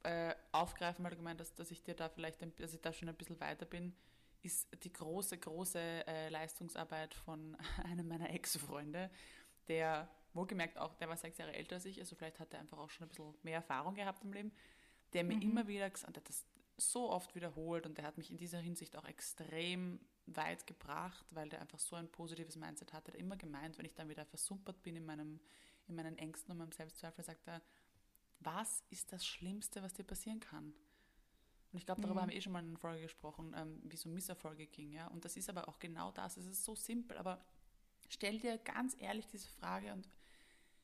äh, 0.01 0.33
aufgreifen, 0.51 1.03
weil 1.05 1.11
du 1.11 1.17
gemeint 1.17 1.39
hast, 1.39 1.53
dass 1.59 1.69
ich 1.69 1.83
dir 1.83 1.93
da 1.93 2.09
vielleicht, 2.09 2.41
ein, 2.41 2.51
dass 2.55 2.73
ich 2.73 2.81
da 2.81 2.91
schon 2.91 3.07
ein 3.07 3.15
bisschen 3.15 3.39
weiter 3.39 3.67
bin, 3.67 3.93
ist 4.41 4.67
die 4.83 4.91
große, 4.91 5.37
große 5.37 5.79
äh, 5.79 6.29
Leistungsarbeit 6.29 7.13
von 7.13 7.55
einem 7.85 8.07
meiner 8.07 8.31
Ex-Freunde, 8.31 9.11
der 9.67 10.09
wohlgemerkt 10.33 10.79
auch, 10.79 10.95
der 10.95 11.07
war 11.07 11.15
sechs 11.15 11.37
Jahre 11.37 11.53
älter 11.53 11.75
als 11.75 11.85
ich, 11.85 11.99
also 11.99 12.15
vielleicht 12.15 12.39
hat 12.39 12.53
er 12.55 12.59
einfach 12.59 12.79
auch 12.79 12.89
schon 12.89 13.05
ein 13.05 13.09
bisschen 13.09 13.35
mehr 13.43 13.57
Erfahrung 13.57 13.93
gehabt 13.93 14.23
im 14.23 14.33
Leben, 14.33 14.51
der 15.15 15.23
mir 15.23 15.37
mhm. 15.37 15.41
immer 15.41 15.67
wieder 15.67 15.89
gesagt 15.89 16.17
hat, 16.17 16.29
das 16.29 16.45
so 16.77 17.09
oft 17.09 17.33
wiederholt 17.35 17.85
und 17.85 17.97
der 17.97 18.05
hat 18.05 18.17
mich 18.17 18.29
in 18.29 18.37
dieser 18.37 18.59
Hinsicht 18.59 18.97
auch 18.97 19.05
extrem 19.05 19.99
weit 20.25 20.67
gebracht, 20.67 21.25
weil 21.31 21.47
der 21.49 21.61
einfach 21.61 21.79
so 21.79 21.95
ein 21.95 22.09
positives 22.09 22.57
Mindset 22.57 22.93
hatte. 22.93 23.11
Er 23.11 23.13
hat 23.13 23.19
immer 23.21 23.37
gemeint, 23.37 23.77
wenn 23.77 23.85
ich 23.85 23.95
dann 23.95 24.09
wieder 24.09 24.25
versumpert 24.25 24.81
bin 24.83 24.97
in, 24.97 25.05
meinem, 25.05 25.39
in 25.87 25.95
meinen 25.95 26.17
Ängsten 26.17 26.51
und 26.51 26.57
meinem 26.57 26.73
Selbstzweifel, 26.73 27.23
sagt 27.23 27.47
er, 27.47 27.61
was 28.41 28.83
ist 28.89 29.13
das 29.13 29.25
Schlimmste, 29.25 29.81
was 29.81 29.93
dir 29.93 30.03
passieren 30.03 30.41
kann? 30.41 30.73
Und 31.71 31.79
ich 31.79 31.85
glaube, 31.85 32.01
darüber 32.01 32.19
mhm. 32.19 32.21
haben 32.23 32.29
wir 32.31 32.37
eh 32.37 32.41
schon 32.41 32.53
mal 32.53 32.59
in 32.59 32.69
einer 32.69 32.77
Folge 32.77 33.03
gesprochen, 33.03 33.53
ähm, 33.55 33.81
wie 33.83 33.97
so 33.97 34.09
Misserfolge 34.09 34.67
ging. 34.67 34.91
Ja? 34.91 35.07
Und 35.07 35.23
das 35.23 35.37
ist 35.37 35.49
aber 35.49 35.69
auch 35.69 35.79
genau 35.79 36.11
das. 36.11 36.35
Es 36.35 36.45
ist 36.45 36.63
so 36.63 36.75
simpel, 36.75 37.17
aber 37.17 37.43
stell 38.09 38.39
dir 38.39 38.57
ganz 38.57 38.95
ehrlich 38.99 39.27
diese 39.27 39.47
Frage 39.47 39.93
und 39.93 40.09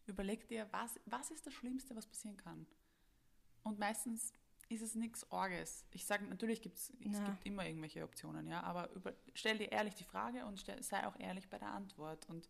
überleg 0.06 0.48
dir, 0.48 0.68
was, 0.72 1.00
was 1.06 1.32
ist 1.32 1.46
das 1.46 1.54
Schlimmste, 1.54 1.96
was 1.96 2.08
passieren 2.08 2.38
kann? 2.38 2.66
Und 3.63 3.80
meistens 3.80 4.34
ist 4.72 4.82
es 4.82 4.96
nichts 4.96 5.30
Orges. 5.32 5.86
Ich 5.91 6.06
sage, 6.06 6.25
natürlich 6.25 6.62
gibt's, 6.62 6.94
es 7.03 7.24
gibt 7.24 7.46
immer 7.46 7.65
irgendwelche 7.65 8.03
Optionen, 8.03 8.48
ja, 8.48 8.63
aber 8.63 8.89
über, 8.94 9.13
stell 9.34 9.58
dir 9.58 9.72
ehrlich 9.72 9.96
die 9.96 10.06
Frage 10.06 10.46
und 10.46 10.60
stell, 10.60 10.82
sei 10.82 11.06
auch 11.06 11.20
ehrlich 11.20 11.50
bei 11.50 11.60
der 11.60 11.74
Antwort 11.74 12.25
und, 12.30 12.48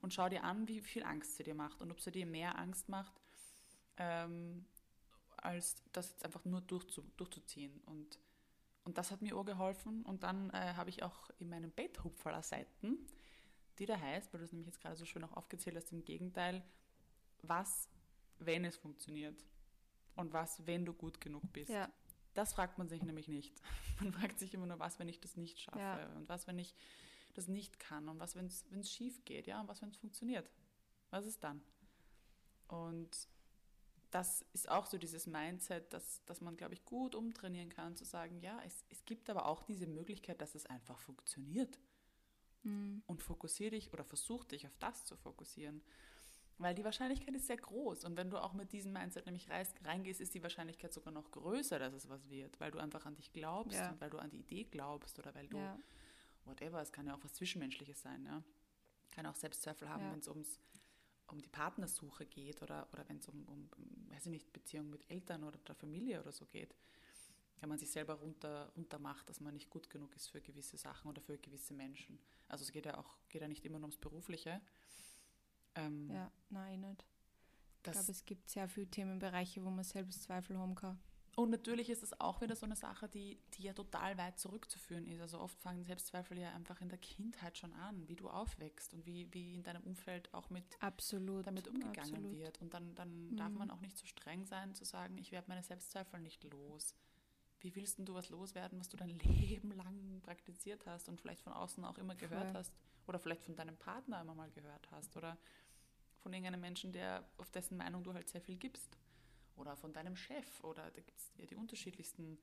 und 0.00 0.14
schau 0.14 0.28
dir 0.28 0.44
an, 0.44 0.66
wie 0.66 0.80
viel 0.80 1.04
Angst 1.04 1.36
sie 1.36 1.42
dir 1.42 1.54
macht 1.54 1.82
und 1.82 1.90
ob 1.90 2.00
sie 2.00 2.10
dir 2.10 2.24
mehr 2.24 2.58
Angst 2.58 2.88
macht, 2.88 3.12
ähm, 3.98 4.64
als 5.36 5.82
das 5.92 6.10
jetzt 6.10 6.24
einfach 6.24 6.44
nur 6.46 6.62
durchzu, 6.62 7.02
durchzuziehen. 7.16 7.80
Und, 7.84 8.18
und 8.84 8.96
das 8.96 9.10
hat 9.10 9.20
mir 9.20 9.36
auch 9.36 9.44
geholfen. 9.44 10.02
Und 10.04 10.22
dann 10.22 10.50
äh, 10.50 10.74
habe 10.74 10.90
ich 10.90 11.02
auch 11.02 11.30
in 11.38 11.48
meinen 11.48 11.70
Betthupferer-Seiten, 11.70 12.98
die 13.78 13.86
da 13.86 14.00
heißt, 14.00 14.32
weil 14.32 14.38
du 14.38 14.44
es 14.44 14.52
nämlich 14.52 14.66
jetzt 14.66 14.80
gerade 14.80 14.96
so 14.96 15.04
schön 15.04 15.22
auch 15.22 15.34
aufgezählt 15.34 15.76
hast, 15.76 15.92
im 15.92 16.02
Gegenteil, 16.02 16.64
was, 17.42 17.88
wenn 18.38 18.64
es 18.64 18.76
funktioniert 18.76 19.44
und 20.18 20.32
was, 20.32 20.66
wenn 20.66 20.84
du 20.84 20.92
gut 20.92 21.20
genug 21.20 21.52
bist. 21.52 21.70
Ja. 21.70 21.90
Das 22.34 22.52
fragt 22.52 22.78
man 22.78 22.88
sich 22.88 23.02
nämlich 23.02 23.28
nicht. 23.28 23.60
Man 24.00 24.12
fragt 24.12 24.38
sich 24.38 24.54
immer 24.54 24.66
nur, 24.66 24.78
was, 24.78 24.98
wenn 24.98 25.08
ich 25.08 25.20
das 25.20 25.36
nicht 25.36 25.58
schaffe 25.58 25.78
ja. 25.78 26.06
und 26.16 26.28
was, 26.28 26.46
wenn 26.46 26.58
ich 26.58 26.74
das 27.34 27.48
nicht 27.48 27.78
kann 27.78 28.08
und 28.08 28.20
was, 28.20 28.36
wenn 28.36 28.46
es 28.46 28.92
schief 28.92 29.24
geht, 29.24 29.46
ja, 29.46 29.60
und 29.60 29.68
was, 29.68 29.82
wenn 29.82 29.88
es 29.88 29.96
funktioniert. 29.96 30.50
Was 31.10 31.26
ist 31.26 31.42
dann? 31.42 31.62
Und 32.68 33.28
das 34.10 34.44
ist 34.52 34.68
auch 34.68 34.86
so 34.86 34.98
dieses 34.98 35.26
Mindset, 35.26 35.92
dass, 35.92 36.24
dass 36.24 36.40
man, 36.40 36.56
glaube 36.56 36.74
ich, 36.74 36.84
gut 36.84 37.14
umtrainieren 37.14 37.68
kann, 37.68 37.96
zu 37.96 38.04
sagen, 38.04 38.40
ja, 38.40 38.60
es, 38.64 38.84
es 38.88 39.04
gibt 39.04 39.30
aber 39.30 39.46
auch 39.46 39.62
diese 39.62 39.86
Möglichkeit, 39.86 40.40
dass 40.40 40.54
es 40.54 40.66
einfach 40.66 40.98
funktioniert. 40.98 41.78
Mhm. 42.62 43.02
Und 43.06 43.22
fokussiere 43.22 43.70
dich 43.70 43.92
oder 43.92 44.04
versuch 44.04 44.44
dich 44.44 44.66
auf 44.66 44.76
das 44.78 45.04
zu 45.04 45.16
fokussieren. 45.16 45.82
Weil 46.58 46.74
die 46.74 46.84
Wahrscheinlichkeit 46.84 47.34
ist 47.34 47.46
sehr 47.46 47.56
groß. 47.56 48.04
Und 48.04 48.16
wenn 48.16 48.30
du 48.30 48.38
auch 48.38 48.52
mit 48.52 48.72
diesem 48.72 48.92
Mindset 48.92 49.26
nämlich 49.26 49.48
reingehst, 49.84 50.20
ist 50.20 50.34
die 50.34 50.42
Wahrscheinlichkeit 50.42 50.92
sogar 50.92 51.12
noch 51.12 51.30
größer, 51.30 51.78
dass 51.78 51.94
es 51.94 52.08
was 52.08 52.28
wird. 52.28 52.58
Weil 52.58 52.72
du 52.72 52.78
einfach 52.78 53.06
an 53.06 53.14
dich 53.14 53.32
glaubst 53.32 53.78
ja. 53.78 53.90
und 53.90 54.00
weil 54.00 54.10
du 54.10 54.18
an 54.18 54.30
die 54.30 54.40
Idee 54.40 54.64
glaubst 54.64 55.18
oder 55.20 55.32
weil 55.36 55.46
du, 55.46 55.58
ja. 55.58 55.78
whatever, 56.44 56.82
es 56.82 56.90
kann 56.90 57.06
ja 57.06 57.14
auch 57.14 57.22
was 57.22 57.34
Zwischenmenschliches 57.34 58.02
sein. 58.02 58.24
Ja? 58.24 58.42
Kann 59.12 59.26
auch 59.26 59.36
Selbstzweifel 59.36 59.88
haben, 59.88 60.02
ja. 60.02 60.12
wenn 60.12 60.18
es 60.18 60.28
ums 60.28 60.60
um 61.30 61.40
die 61.40 61.48
Partnersuche 61.48 62.26
geht 62.26 62.62
oder, 62.62 62.88
oder 62.92 63.08
wenn 63.08 63.18
es 63.18 63.28
um, 63.28 63.44
um, 63.46 63.68
weiß 64.10 64.26
ich 64.26 64.30
nicht, 64.30 64.52
Beziehungen 64.52 64.90
mit 64.90 65.08
Eltern 65.10 65.44
oder 65.44 65.58
der 65.58 65.74
Familie 65.74 66.20
oder 66.20 66.32
so 66.32 66.46
geht. 66.46 66.74
Wenn 67.60 67.68
man 67.68 67.78
sich 67.78 67.90
selber 67.90 68.14
runter, 68.14 68.72
runter 68.76 68.98
macht, 68.98 69.28
dass 69.28 69.40
man 69.40 69.52
nicht 69.52 69.68
gut 69.68 69.90
genug 69.90 70.14
ist 70.16 70.28
für 70.28 70.40
gewisse 70.40 70.78
Sachen 70.78 71.10
oder 71.10 71.20
für 71.20 71.36
gewisse 71.38 71.74
Menschen. 71.74 72.18
Also 72.46 72.64
es 72.64 72.72
geht 72.72 72.86
ja 72.86 72.96
auch 72.96 73.18
geht 73.28 73.42
ja 73.42 73.48
nicht 73.48 73.64
immer 73.64 73.78
nur 73.78 73.88
ums 73.88 73.98
Berufliche, 73.98 74.60
ähm, 75.78 76.10
ja, 76.10 76.30
nein, 76.50 76.80
nicht. 76.80 77.04
Ich 77.76 77.92
glaube, 77.92 78.10
es 78.10 78.24
gibt 78.24 78.48
sehr 78.48 78.68
viele 78.68 78.88
Themenbereiche, 78.88 79.64
wo 79.64 79.70
man 79.70 79.84
Selbstzweifel 79.84 80.58
haben 80.58 80.74
kann. 80.74 80.98
Und 81.38 81.50
natürlich 81.50 81.88
ist 81.88 82.02
es 82.02 82.20
auch 82.20 82.40
wieder 82.40 82.56
so 82.56 82.66
eine 82.66 82.74
Sache, 82.74 83.08
die, 83.08 83.38
die 83.54 83.62
ja 83.62 83.72
total 83.72 84.18
weit 84.18 84.40
zurückzuführen 84.40 85.06
ist. 85.06 85.20
Also 85.20 85.38
oft 85.38 85.56
fangen 85.60 85.84
Selbstzweifel 85.84 86.36
ja 86.36 86.52
einfach 86.52 86.80
in 86.80 86.88
der 86.88 86.98
Kindheit 86.98 87.56
schon 87.56 87.72
an, 87.74 88.08
wie 88.08 88.16
du 88.16 88.28
aufwächst 88.28 88.92
und 88.92 89.06
wie, 89.06 89.32
wie 89.32 89.54
in 89.54 89.62
deinem 89.62 89.84
Umfeld 89.84 90.34
auch 90.34 90.50
mit 90.50 90.64
absolut, 90.80 91.46
damit 91.46 91.68
umgegangen 91.68 92.16
absolut. 92.16 92.32
wird. 92.32 92.60
Und 92.60 92.74
dann, 92.74 92.92
dann 92.96 93.28
mhm. 93.28 93.36
darf 93.36 93.52
man 93.52 93.70
auch 93.70 93.80
nicht 93.80 93.96
so 93.96 94.04
streng 94.04 94.46
sein, 94.46 94.74
zu 94.74 94.84
sagen, 94.84 95.16
ich 95.16 95.30
werde 95.30 95.46
meine 95.46 95.62
Selbstzweifel 95.62 96.18
nicht 96.18 96.42
los. 96.42 96.96
Wie 97.60 97.72
willst 97.76 98.00
du 98.00 98.14
was 98.14 98.30
loswerden, 98.30 98.80
was 98.80 98.88
du 98.88 98.96
dein 98.96 99.18
Leben 99.20 99.70
lang 99.70 99.97
praktiziert 100.28 100.84
hast 100.86 101.08
und 101.08 101.20
vielleicht 101.20 101.40
von 101.40 101.54
außen 101.54 101.84
auch 101.86 101.96
immer 101.96 102.14
gehört 102.14 102.50
Voll. 102.50 102.54
hast? 102.54 102.74
Oder 103.06 103.18
vielleicht 103.18 103.42
von 103.42 103.56
deinem 103.56 103.78
Partner 103.78 104.20
immer 104.20 104.34
mal 104.34 104.50
gehört 104.50 104.90
hast? 104.90 105.16
Oder 105.16 105.38
von 106.18 106.34
irgendeinem 106.34 106.60
Menschen, 106.60 106.92
der, 106.92 107.24
auf 107.38 107.50
dessen 107.50 107.78
Meinung 107.78 108.04
du 108.04 108.12
halt 108.12 108.28
sehr 108.28 108.42
viel 108.42 108.56
gibst. 108.56 108.98
Oder 109.56 109.74
von 109.76 109.94
deinem 109.94 110.16
Chef. 110.16 110.62
Oder 110.62 110.90
da 110.90 111.00
gibt 111.00 111.18
es 111.18 111.32
ja 111.38 111.46
die 111.46 111.56
unterschiedlichsten 111.56 112.38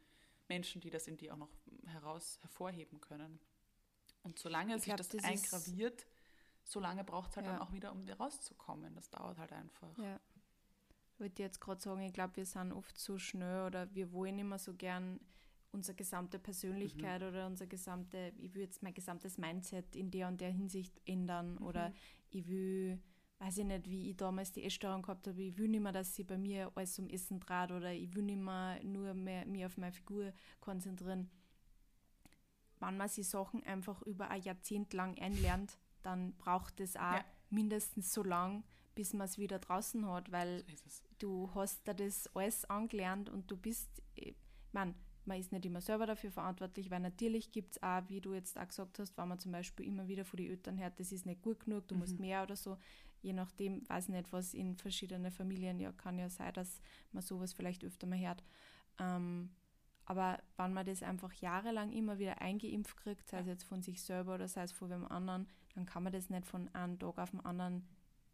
Menschen, 0.49 0.81
die 0.81 0.89
das 0.89 1.07
in 1.07 1.17
dir 1.17 1.33
auch 1.33 1.37
noch 1.37 1.51
heraus 1.85 2.39
hervorheben 2.41 2.99
können. 3.01 3.39
Und 4.23 4.39
solange 4.39 4.77
sich 4.79 4.85
glaub, 4.85 4.97
das, 4.97 5.09
das 5.09 5.23
eingraviert, 5.23 6.07
solange 6.63 7.03
braucht 7.03 7.29
es 7.29 7.37
halt 7.37 7.45
ja. 7.45 7.53
dann 7.53 7.61
auch 7.61 7.71
wieder, 7.71 7.91
um 7.91 8.01
wieder 8.01 8.17
rauszukommen. 8.17 8.95
Das 8.95 9.11
dauert 9.11 9.37
halt 9.37 9.53
einfach. 9.53 9.95
Ja. 9.99 10.19
Ich 11.13 11.19
würde 11.19 11.43
jetzt 11.43 11.61
gerade 11.61 11.79
sagen, 11.79 12.01
ich 12.01 12.13
glaube, 12.13 12.35
wir 12.35 12.45
sind 12.47 12.73
oft 12.73 12.97
so 12.97 13.19
schnell 13.19 13.67
oder 13.67 13.93
wir 13.93 14.11
wollen 14.11 14.39
immer 14.39 14.57
so 14.57 14.73
gern 14.73 15.19
unsere 15.75 15.95
gesamte 15.95 16.39
Persönlichkeit 16.39 17.21
mhm. 17.21 17.27
oder 17.27 17.47
unser 17.47 17.67
gesamte, 17.67 18.33
ich 18.37 18.53
will 18.55 18.63
jetzt 18.63 18.81
mein 18.81 18.93
gesamtes 18.93 19.37
Mindset 19.37 19.95
in 19.95 20.09
der 20.09 20.27
und 20.27 20.41
der 20.41 20.49
Hinsicht 20.51 20.99
ändern 21.05 21.55
mhm. 21.55 21.65
oder 21.65 21.93
ich 22.31 22.47
will 22.47 22.99
weiß 23.39 23.57
ich 23.57 23.65
nicht, 23.65 23.89
wie 23.89 24.09
ich 24.09 24.17
damals 24.17 24.51
die 24.51 24.63
Essstörung 24.63 25.01
gehabt 25.01 25.27
habe, 25.27 25.41
ich 25.41 25.57
will 25.57 25.67
nicht 25.67 25.81
mehr, 25.81 25.91
dass 25.91 26.15
sie 26.15 26.23
bei 26.23 26.37
mir 26.37 26.71
alles 26.75 26.97
um 26.99 27.09
Essen 27.09 27.39
dreht 27.39 27.71
oder 27.71 27.91
ich 27.91 28.13
will 28.15 28.23
nicht 28.23 28.39
mehr 28.39 28.81
nur 28.83 29.13
mehr 29.13 29.45
mich 29.45 29.65
auf 29.65 29.77
meine 29.77 29.91
Figur 29.91 30.31
konzentrieren. 30.61 31.29
Wenn 32.79 32.97
man 32.97 33.09
sich 33.09 33.27
Sachen 33.27 33.63
einfach 33.63 34.01
über 34.03 34.29
ein 34.29 34.41
Jahrzehnt 34.41 34.93
lang 34.93 35.17
einlernt, 35.19 35.77
dann 36.01 36.33
braucht 36.37 36.79
es 36.79 36.95
auch 36.95 37.13
ja. 37.13 37.25
mindestens 37.49 38.13
so 38.13 38.23
lang, 38.23 38.63
bis 38.95 39.13
man 39.13 39.25
es 39.25 39.37
wieder 39.37 39.59
draußen 39.59 40.07
hat, 40.07 40.31
weil 40.31 40.63
so 40.87 41.03
du 41.19 41.51
hast 41.55 41.87
da 41.87 41.93
das 41.93 42.29
alles 42.35 42.65
angelernt 42.65 43.29
und 43.29 43.49
du 43.49 43.57
bist, 43.57 44.01
ich 44.15 44.35
meine, 44.71 44.93
man 45.27 45.39
ist 45.39 45.51
nicht 45.51 45.65
immer 45.65 45.81
selber 45.81 46.05
dafür 46.05 46.31
verantwortlich, 46.31 46.91
weil 46.91 46.99
natürlich 46.99 47.51
gibt 47.51 47.73
es 47.75 47.83
auch, 47.83 48.01
wie 48.07 48.21
du 48.21 48.33
jetzt 48.33 48.57
auch 48.59 48.67
gesagt 48.67 48.99
hast, 48.99 49.17
wenn 49.17 49.27
man 49.27 49.39
zum 49.39 49.51
Beispiel 49.51 49.85
immer 49.85 50.07
wieder 50.07 50.25
von 50.25 50.37
den 50.37 50.49
Eltern 50.49 50.77
hört, 50.77 50.99
das 50.99 51.11
ist 51.11 51.25
nicht 51.25 51.41
gut 51.41 51.61
genug, 51.61 51.87
du 51.87 51.95
mhm. 51.95 52.01
musst 52.01 52.19
mehr 52.19 52.43
oder 52.43 52.55
so, 52.55 52.77
je 53.21 53.33
nachdem, 53.33 53.87
weiß 53.89 54.09
nicht, 54.09 54.31
was 54.31 54.53
in 54.53 54.75
verschiedenen 54.77 55.31
Familien 55.31 55.79
ja 55.79 55.91
kann 55.91 56.19
ja 56.19 56.29
sein, 56.29 56.53
dass 56.53 56.81
man 57.11 57.23
sowas 57.23 57.53
vielleicht 57.53 57.83
öfter 57.83 58.07
mal 58.07 58.19
hört. 58.19 58.43
Ähm, 58.99 59.49
aber 60.05 60.39
wenn 60.57 60.73
man 60.73 60.85
das 60.85 61.01
einfach 61.01 61.33
jahrelang 61.33 61.91
immer 61.91 62.19
wieder 62.19 62.39
eingeimpft 62.41 62.95
kriegt, 62.97 63.27
sei 63.27 63.39
es 63.39 63.47
jetzt 63.47 63.63
von 63.63 63.81
sich 63.81 64.03
selber 64.03 64.35
oder 64.35 64.47
sei 64.47 64.63
es 64.63 64.71
von 64.71 64.89
wem 64.91 65.05
anderen, 65.05 65.47
dann 65.73 65.85
kann 65.87 66.03
man 66.03 66.13
das 66.13 66.29
nicht 66.29 66.45
von 66.45 66.73
einem 66.75 66.99
Tag 66.99 67.17
auf 67.17 67.31
den 67.31 67.39
anderen 67.41 67.87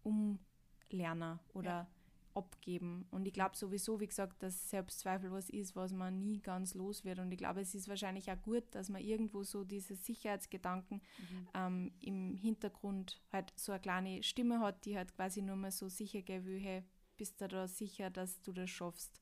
umlernen 0.04 1.40
oder 1.54 1.70
ja 1.70 1.88
abgeben. 2.34 3.06
Und 3.12 3.28
ich 3.28 3.34
glaube 3.34 3.56
sowieso, 3.56 4.00
wie 4.00 4.08
gesagt, 4.08 4.42
dass 4.44 4.70
Selbstzweifel 4.70 5.32
was 5.32 5.50
ist, 5.50 5.76
was 5.76 5.94
man 5.94 6.20
nie 6.20 6.40
ganz 6.40 6.74
los 6.74 7.04
wird. 7.06 7.20
Und 7.20 7.32
ich 7.32 7.38
glaube, 7.38 7.62
es 7.62 7.76
ist 7.76 7.88
wahrscheinlich 7.88 8.32
auch 8.32 8.42
gut, 8.42 8.64
dass 8.72 8.90
man 8.90 9.02
irgendwo 9.02 9.44
so 9.44 9.64
diese 9.64 9.96
Sicherheitsgedanken 9.96 11.02
mhm. 11.18 11.48
ähm, 11.54 11.92
im 12.00 12.36
Hintergrund 12.36 13.22
halt 13.32 13.52
so 13.56 13.72
eine 13.72 13.82
kleine 13.82 14.24
Stimme 14.24 14.60
hat, 14.60 14.86
die 14.86 14.98
halt 14.98 15.14
quasi 15.16 15.42
nur 15.42 15.56
mal 15.56 15.72
so 15.72 15.90
sicher 15.90 16.22
gehen 16.22 16.46
will, 16.46 16.60
hey, 16.60 16.84
bist 17.18 17.40
du 17.42 17.48
da 17.48 17.68
sicher, 17.68 18.10
dass 18.10 18.42
du 18.42 18.52
das 18.52 18.70
schaffst? 18.70 19.22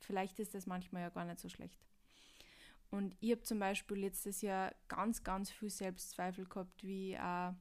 Vielleicht 0.00 0.38
ist 0.38 0.54
das 0.54 0.66
manchmal 0.66 1.02
ja 1.02 1.08
gar 1.08 1.24
nicht 1.24 1.40
so 1.40 1.48
schlecht. 1.48 1.80
Und 2.90 3.16
ich 3.20 3.32
habe 3.32 3.42
zum 3.42 3.58
Beispiel 3.58 3.96
letztes 3.96 4.40
Jahr 4.40 4.72
ganz, 4.86 5.24
ganz 5.24 5.50
viel 5.50 5.70
Selbstzweifel 5.70 6.44
gehabt, 6.44 6.84
wie 6.84 7.18
auch 7.18 7.54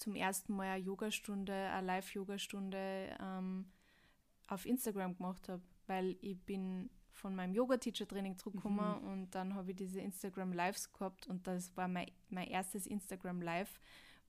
zum 0.00 0.16
ersten 0.16 0.54
Mal 0.54 0.68
eine 0.68 0.84
Yogastunde, 0.84 1.52
eine 1.52 1.86
Live-Yogastunde 1.86 3.16
ähm, 3.20 3.70
auf 4.50 4.66
Instagram 4.66 5.16
gemacht 5.16 5.48
habe, 5.48 5.62
weil 5.86 6.16
ich 6.20 6.38
bin 6.44 6.90
von 7.12 7.34
meinem 7.34 7.54
Yoga-Teacher-Training 7.54 8.38
zurückgekommen 8.38 9.02
mhm. 9.02 9.08
und 9.08 9.34
dann 9.34 9.54
habe 9.54 9.70
ich 9.70 9.76
diese 9.76 10.00
Instagram-Lives 10.00 10.92
gehabt 10.92 11.26
und 11.26 11.46
das 11.46 11.76
war 11.76 11.88
mein, 11.88 12.10
mein 12.28 12.48
erstes 12.48 12.86
Instagram-Live 12.86 13.80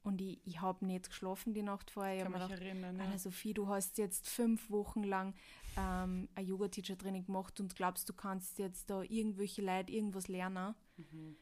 und 0.03 0.21
ich, 0.21 0.39
ich 0.45 0.61
habe 0.61 0.85
nicht 0.85 1.09
geschlafen 1.09 1.53
die 1.53 1.63
Nacht 1.63 1.91
vorher. 1.91 2.15
Ich 2.15 2.21
habe 2.21 2.37
mir 2.37 2.43
gedacht, 2.43 2.61
erinnern, 2.61 2.97
ja. 2.97 3.17
Sophie, 3.17 3.53
du 3.53 3.67
hast 3.67 3.97
jetzt 3.97 4.27
fünf 4.27 4.69
Wochen 4.69 5.03
lang 5.03 5.33
ähm, 5.77 6.27
ein 6.35 6.45
Yoga-Teacher-Training 6.45 7.25
gemacht 7.25 7.59
und 7.59 7.75
glaubst, 7.75 8.07
du 8.09 8.13
kannst 8.13 8.59
jetzt 8.59 8.89
da 8.89 9.03
irgendwelche 9.03 9.61
Leute 9.61 9.91
irgendwas 9.91 10.27
lernen. 10.27 10.75
Mhm. 10.97 11.35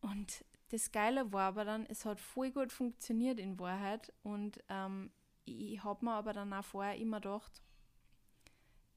Und 0.00 0.44
das 0.70 0.92
Geile 0.92 1.32
war 1.32 1.48
aber 1.48 1.64
dann, 1.64 1.86
es 1.86 2.04
hat 2.04 2.20
voll 2.20 2.50
gut 2.50 2.72
funktioniert 2.72 3.38
in 3.38 3.58
Wahrheit 3.58 4.12
und 4.22 4.62
ähm, 4.68 5.10
ich 5.44 5.82
habe 5.82 6.04
mir 6.04 6.12
aber 6.12 6.32
dann 6.32 6.52
auch 6.52 6.64
vorher 6.64 6.96
immer 6.96 7.20
gedacht, 7.20 7.62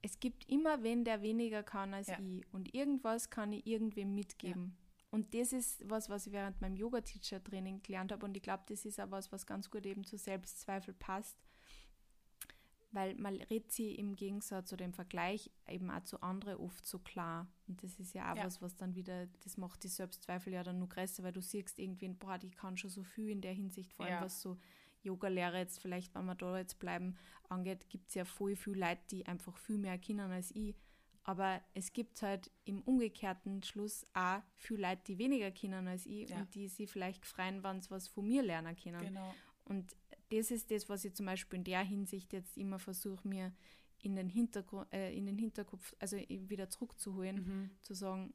es 0.02 0.20
gibt 0.20 0.50
immer 0.50 0.84
wen, 0.84 1.04
der 1.04 1.22
weniger 1.22 1.64
kann 1.64 1.94
als 1.94 2.08
ja. 2.08 2.20
ich 2.20 2.44
und 2.54 2.74
irgendwas 2.74 3.30
kann 3.30 3.52
ich 3.52 3.66
irgendwem 3.66 4.14
mitgeben. 4.16 4.76
Ja. 4.78 4.88
Und 5.10 5.34
das 5.34 5.54
ist 5.54 5.90
was, 5.90 6.10
was 6.10 6.28
ich 6.28 6.34
während 6.34 6.60
meinem 6.62 6.76
Yoga-Teacher-Training 6.76 7.82
gelernt 7.82 8.12
habe 8.12 8.26
und 8.26 8.36
ich 8.36 8.44
glaube, 8.44 8.64
das 8.68 8.86
ist 8.86 9.00
auch 9.00 9.12
was, 9.12 9.32
was 9.32 9.46
ganz 9.46 9.70
gut 9.70 9.86
eben 9.86 10.04
zu 10.04 10.18
Selbstzweifel 10.18 10.94
passt, 10.94 11.38
weil 12.92 13.16
man 13.16 13.36
redet 13.36 13.72
sie 13.72 13.96
im 13.96 14.16
Gegensatz 14.16 14.72
oder 14.74 14.86
im 14.86 14.94
Vergleich 14.94 15.50
eben 15.68 15.90
auch 15.90 16.04
zu 16.04 16.22
anderen 16.22 16.58
oft 16.58 16.86
so 16.86 17.00
klar. 17.00 17.48
Und 17.68 17.84
das 17.84 18.00
ist 18.00 18.14
ja 18.14 18.32
auch 18.32 18.38
ja. 18.38 18.46
was, 18.46 18.62
was 18.62 18.76
dann 18.76 18.96
wieder, 18.96 19.28
das 19.44 19.58
macht 19.58 19.84
die 19.84 19.88
Selbstzweifel 19.88 20.54
ja 20.54 20.64
dann 20.64 20.80
nur 20.80 20.90
größer, 20.90 21.24
weil 21.24 21.34
du 21.34 21.42
siehst 21.42 21.80
irgendwie, 21.80 22.10
boah, 22.10 22.38
die 22.38 22.52
kann 22.52 22.78
schon 22.78 22.90
so 22.90 23.04
viel 23.04 23.30
in 23.30 23.42
der 23.42 23.54
Hinsicht, 23.54 23.94
vor 23.94 24.06
allem 24.06 24.22
was 24.22 24.42
so 24.42 24.58
Yoga-Lehre 25.08 25.58
jetzt 25.58 25.80
vielleicht, 25.80 26.14
wenn 26.16 26.26
wir 26.26 26.36
da 26.36 26.58
jetzt 26.58 26.80
bleiben, 26.80 27.16
angeht, 27.50 27.90
gibt 27.90 28.10
es 28.10 28.16
ja 28.16 28.26
voll 28.26 28.56
viele 28.56 28.80
Leute, 28.80 29.02
die 29.12 29.26
einfach 29.26 29.58
viel 29.58 29.78
mehr 29.78 29.98
kennen 29.98 30.32
als 30.32 30.52
ich. 30.52 30.76
Aber 31.24 31.62
es 31.74 31.92
gibt 31.92 32.22
halt 32.22 32.50
im 32.64 32.82
umgekehrten 32.84 33.62
Schluss 33.62 34.06
auch 34.14 34.42
viele 34.56 34.90
Leute, 34.90 35.02
die 35.08 35.18
weniger 35.18 35.52
kennen 35.52 35.88
als 35.88 36.06
ich 36.06 36.30
ja. 36.30 36.38
und 36.38 36.56
die 36.56 36.70
sie 36.70 36.88
vielleicht 36.88 37.26
freuen, 37.26 37.64
wenn 37.64 37.82
sie 37.82 37.92
was 37.92 38.08
von 38.08 38.26
mir 38.26 38.44
lernen 38.44 38.76
können. 38.78 39.02
Genau. 39.02 39.34
Und 39.66 39.94
das 40.30 40.52
ist 40.52 40.72
das, 40.72 40.88
was 40.88 41.04
ich 41.04 41.14
zum 41.14 41.26
Beispiel 41.26 41.58
in 41.58 41.66
der 41.66 41.84
Hinsicht 41.84 42.32
jetzt 42.32 42.58
immer 42.58 42.80
versuche, 42.80 43.28
mir 43.28 43.54
in 44.00 44.16
den, 44.16 44.30
Hintergrund, 44.30 44.88
äh, 44.94 45.14
in 45.14 45.26
den 45.26 45.38
Hinterkopf, 45.38 45.94
also 46.00 46.18
wieder 46.18 46.70
zurückzuholen, 46.70 47.36
mhm. 47.36 47.72
zu 47.82 47.94
sagen, 47.94 48.34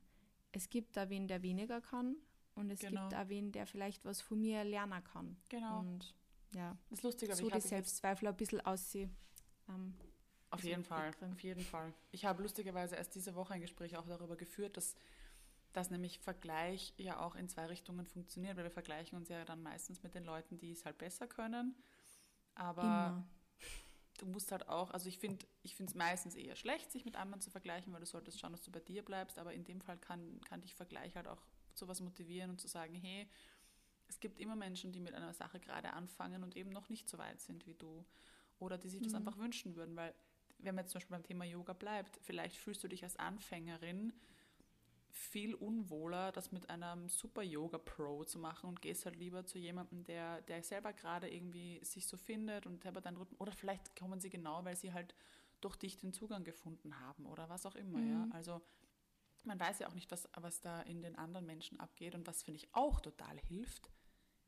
es 0.53 0.69
gibt 0.69 0.97
da 0.97 1.09
wen, 1.09 1.29
der 1.29 1.43
weniger 1.43 1.81
kann 1.81 2.17
und 2.55 2.71
es 2.71 2.81
genau. 2.81 3.03
gibt 3.03 3.13
da 3.13 3.29
wen, 3.29 3.53
der 3.53 3.67
vielleicht 3.67 4.05
was 4.05 4.21
von 4.21 4.41
mir 4.41 4.65
lernen 4.65 5.03
kann. 5.05 5.37
Genau. 5.49 5.81
Und 5.81 6.15
ja, 6.55 6.77
das 6.91 6.99
ist 6.99 7.03
lustig, 7.03 7.31
aber 7.31 7.41
so 7.41 7.51
die 7.51 7.61
Selbstzweifel 7.61 8.29
ein 8.29 8.37
bisschen 8.37 8.61
aussehen. 8.61 9.15
Ähm, 9.69 9.95
auf 10.51 10.63
jeden 10.65 10.85
Fall, 10.85 11.13
auf 11.33 11.43
jeden 11.43 11.65
Fall. 11.65 11.95
Ich 12.11 12.27
habe 12.27 12.43
lustigerweise 12.43 12.97
erst 12.97 13.15
diese 13.15 13.35
Woche 13.35 13.55
ein 13.55 13.63
Gespräch 13.63 13.97
auch 13.97 14.07
darüber 14.07 14.37
geführt, 14.37 14.77
dass, 14.77 14.95
dass 15.73 15.91
nämlich 15.91 16.19
Vergleich 16.19 16.93
ja 16.99 17.21
auch 17.21 17.37
in 17.37 17.49
zwei 17.49 17.67
Richtungen 17.67 18.05
funktioniert, 18.05 18.57
weil 18.57 18.65
wir 18.65 18.71
vergleichen 18.71 19.17
uns 19.17 19.31
ja 19.31 19.45
dann 19.47 19.63
meistens 19.63 20.03
mit 20.03 20.15
den 20.15 20.25
Leuten, 20.25 20.59
die 20.59 20.73
es 20.73 20.85
halt 20.85 20.99
besser 20.99 21.27
können. 21.27 21.75
Aber 22.55 22.83
Immer. 22.83 23.27
du 24.19 24.27
musst 24.27 24.53
halt 24.53 24.69
auch, 24.69 24.91
also 24.91 25.09
ich 25.09 25.19
finde 25.19 25.47
ich 25.63 25.81
es 25.81 25.95
meistens 25.95 26.35
eher 26.35 26.55
schlecht, 26.55 26.93
sich 26.93 27.07
mit 27.07 27.17
anderen 27.17 27.41
zu 27.41 27.51
vergleichen, 27.51 27.91
weil 27.95 28.01
du 28.01 28.07
solltest 28.07 28.39
schauen, 28.39 28.53
dass 28.53 28.63
du 28.63 28.71
bei 28.71 28.81
dir 28.81 29.03
bleibst, 29.03 29.39
aber 29.39 29.55
in 29.55 29.65
dem 29.65 29.81
Fall 29.81 29.97
kann, 29.97 30.39
kann 30.43 30.61
dich 30.61 30.75
Vergleich 30.75 31.17
halt 31.17 31.29
auch 31.29 31.41
zu 31.73 31.89
was 31.89 32.03
motivieren 32.03 32.51
und 32.51 32.61
zu 32.61 32.69
sagen, 32.69 32.95
hey, 32.95 33.27
es 34.13 34.21
gibt 34.21 34.39
immer 34.39 34.57
Menschen, 34.57 34.93
die 34.93 35.01
mit 35.01 35.15
einer 35.15 35.33
Sache 35.33 35.59
gerade 35.59 35.95
anfangen 35.95 36.43
und 36.43 36.55
eben 36.55 36.71
noch 36.71 36.91
nicht 36.91 37.09
so 37.09 37.17
weit 37.17 37.41
sind 37.41 37.67
wie 37.67 37.75
du 37.75 38.05
oder 38.59 38.77
die 38.77 38.91
sich 38.91 39.01
das 39.01 39.13
mhm. 39.13 39.19
einfach 39.19 39.39
wünschen 39.39 39.75
würden, 39.75 39.97
weil 39.97 40.15
wenn 40.59 40.75
man 40.75 40.85
jetzt 40.85 40.93
zum 40.93 40.99
Beispiel 40.99 41.17
beim 41.17 41.25
Thema 41.25 41.45
Yoga 41.45 41.73
bleibt, 41.73 42.19
vielleicht 42.23 42.57
fühlst 42.57 42.85
du 42.85 42.89
dich 42.89 43.03
als 43.03 43.17
Anfängerin 43.17 44.13
viel 45.11 45.55
unwohler, 45.55 46.31
das 46.33 46.53
mit 46.53 46.69
einem 46.71 47.09
super 47.09 47.43
Yoga-Pro 47.43 48.25
zu 48.25 48.39
machen 48.39 48.69
und 48.69 48.83
gehst 48.83 49.05
halt 49.05 49.17
lieber 49.17 49.45
zu 49.45 49.59
jemandem, 49.59 50.05
der, 50.05 50.43
der 50.43 50.63
selber 50.63 50.93
gerade 50.93 51.29
irgendwie 51.29 51.81
sich 51.85 52.07
so 52.07 52.17
findet 52.17 52.67
und 52.67 52.83
selber 52.83 53.01
deinen 53.01 53.17
Rhythmus, 53.17 53.41
oder 53.41 53.53
vielleicht 53.53 53.99
kommen 53.99 54.21
sie 54.21 54.31
genau, 54.31 54.65
weil 54.65 54.77
sie 54.77 54.93
halt 54.93 55.15
durch 55.61 55.77
dich 55.77 55.97
den 55.97 56.13
Zugang 56.13 56.45
gefunden 56.45 56.99
haben 57.01 57.27
oder 57.27 57.49
was 57.49 57.67
auch 57.67 57.75
immer, 57.75 57.99
mhm. 57.99 58.11
ja. 58.11 58.29
Also 58.33 58.63
man 59.45 59.59
weiß 59.59 59.81
ja 59.81 59.89
auch 59.89 59.95
nicht, 59.95 60.11
was, 60.11 60.29
was 60.37 60.61
da 60.61 60.83
in 60.83 61.03
den 61.03 61.17
anderen 61.17 61.47
Menschen 61.47 61.81
abgeht 61.81 62.15
und 62.15 62.27
was, 62.27 62.43
finde 62.43 62.59
ich, 62.59 62.75
auch 62.75 63.01
total 63.01 63.39
hilft, 63.39 63.91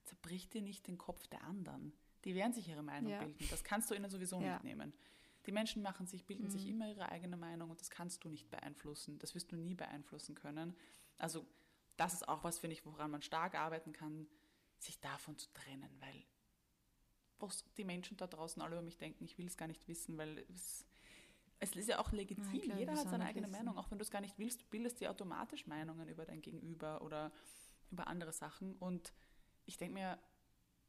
zerbricht 0.04 0.54
dir 0.54 0.62
nicht 0.62 0.87
den 0.87 0.99
Kopf 0.99 1.26
der 1.28 1.42
anderen. 1.44 1.92
Die 2.25 2.34
werden 2.34 2.52
sich 2.52 2.68
ihre 2.68 2.82
Meinung 2.82 3.11
ja. 3.11 3.18
bilden. 3.18 3.46
Das 3.50 3.64
kannst 3.64 3.90
du 3.90 3.94
ihnen 3.94 4.11
sowieso 4.11 4.40
ja. 4.40 4.54
nicht 4.54 4.64
nehmen. 4.64 4.92
Die 5.46 5.52
Menschen 5.52 5.82
machen 5.82 6.06
sich, 6.06 6.25
bilden 6.25 6.44
mhm. 6.44 6.50
sich 6.50 6.66
immer 6.66 6.88
ihre 6.88 7.10
eigene 7.10 7.36
Meinung 7.36 7.71
und 7.71 7.80
das 7.80 7.90
kannst 7.90 8.25
du 8.25 8.28
nicht 8.28 8.50
beeinflussen. 8.50 9.19
Das 9.19 9.34
wirst 9.34 9.52
du 9.52 9.56
nie 9.56 9.75
beeinflussen 9.75 10.34
können. 10.34 10.75
Also 11.19 11.47
das 11.97 12.14
ist 12.14 12.28
auch 12.28 12.45
was, 12.45 12.58
finde 12.58 12.75
ich, 12.75 12.86
woran 12.86 13.10
man 13.10 13.23
stark 13.23 13.54
arbeiten 13.54 13.93
kann, 13.93 14.26
sich 14.78 15.00
davon 15.00 15.36
zu 15.36 15.52
trennen, 15.52 15.90
weil 16.00 16.25
was 17.38 17.64
die 17.76 17.84
Menschen 17.84 18.17
da 18.17 18.26
draußen 18.26 18.62
alle 18.62 18.76
über 18.76 18.82
mich 18.82 18.97
denken, 18.97 19.25
ich 19.25 19.38
will 19.38 19.47
es 19.47 19.56
gar 19.56 19.67
nicht 19.67 19.86
wissen, 19.86 20.17
weil 20.17 20.45
es, 20.54 20.86
es 21.58 21.76
ist 21.76 21.88
ja 21.88 21.99
auch 21.99 22.12
legitim. 22.12 22.69
Nein, 22.69 22.78
Jeder 22.78 22.93
hat 22.97 23.08
seine 23.08 23.26
eigene 23.26 23.49
wissen. 23.49 23.58
Meinung, 23.58 23.76
auch 23.76 23.90
wenn 23.90 23.99
du 23.99 24.02
es 24.02 24.10
gar 24.10 24.21
nicht 24.21 24.38
willst. 24.38 24.62
Du 24.62 24.67
bildest 24.67 25.00
dir 25.00 25.10
automatisch 25.10 25.67
Meinungen 25.67 26.08
über 26.08 26.25
dein 26.25 26.40
Gegenüber 26.40 27.02
oder 27.02 27.32
über 27.90 28.06
andere 28.06 28.32
Sachen. 28.32 28.76
Und 28.76 29.12
ich 29.66 29.76
denke 29.76 29.94
mir, 29.94 30.18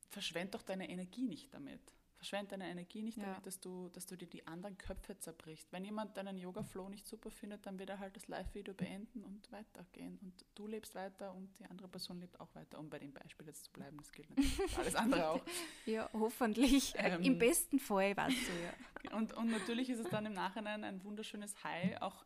verschwend 0.10 0.54
doch 0.54 0.62
deine 0.62 0.90
Energie 0.90 1.28
nicht 1.28 1.54
damit. 1.54 1.82
Verschwend 2.18 2.52
deine 2.52 2.70
Energie 2.70 3.04
nicht 3.04 3.18
ja. 3.18 3.26
damit, 3.26 3.46
dass 3.46 3.60
du, 3.60 3.90
dass 3.90 4.06
du 4.06 4.16
dir 4.16 4.28
die 4.28 4.48
anderen 4.48 4.78
Köpfe 4.78 5.18
zerbrichst. 5.20 5.72
Wenn 5.72 5.84
jemand 5.84 6.16
deinen 6.16 6.38
Yoga-Flow 6.38 6.90
nicht 6.90 7.06
super 7.06 7.30
findet, 7.30 7.66
dann 7.66 7.78
wird 7.78 7.90
er 7.90 8.00
halt 8.00 8.16
das 8.16 8.28
Live-Video 8.28 8.74
beenden 8.74 9.24
und 9.24 9.52
weitergehen. 9.52 10.18
Und 10.22 10.46
du 10.56 10.66
lebst 10.66 10.96
weiter 10.96 11.34
und 11.34 11.60
die 11.60 11.66
andere 11.66 11.88
Person 11.88 12.20
lebt 12.22 12.40
auch 12.40 12.56
weiter, 12.56 12.80
um 12.80 12.90
bei 12.90 13.00
dem 13.00 13.14
Beispiel 13.14 13.46
jetzt 13.46 13.66
zu 13.66 13.72
bleiben. 13.72 13.98
Das 13.98 14.12
gilt 14.12 14.30
natürlich 14.30 14.56
für 14.56 14.80
alles 14.80 14.96
andere 14.96 15.30
auch. 15.30 15.42
ja, 15.86 16.10
hoffentlich. 16.14 16.94
Ähm, 16.98 17.22
Im 17.22 17.38
besten 17.38 17.80
Fall, 17.80 18.16
weißt 18.16 18.48
du, 18.48 18.64
ja. 18.64 19.18
Und, 19.18 19.34
und 19.34 19.52
natürlich 19.52 19.90
ist 19.90 20.00
es 20.00 20.10
dann 20.10 20.26
im 20.26 20.34
Nachhinein 20.34 20.84
ein 20.84 21.04
wunderschönes 21.04 21.64
High, 21.64 22.02
auch 22.02 22.26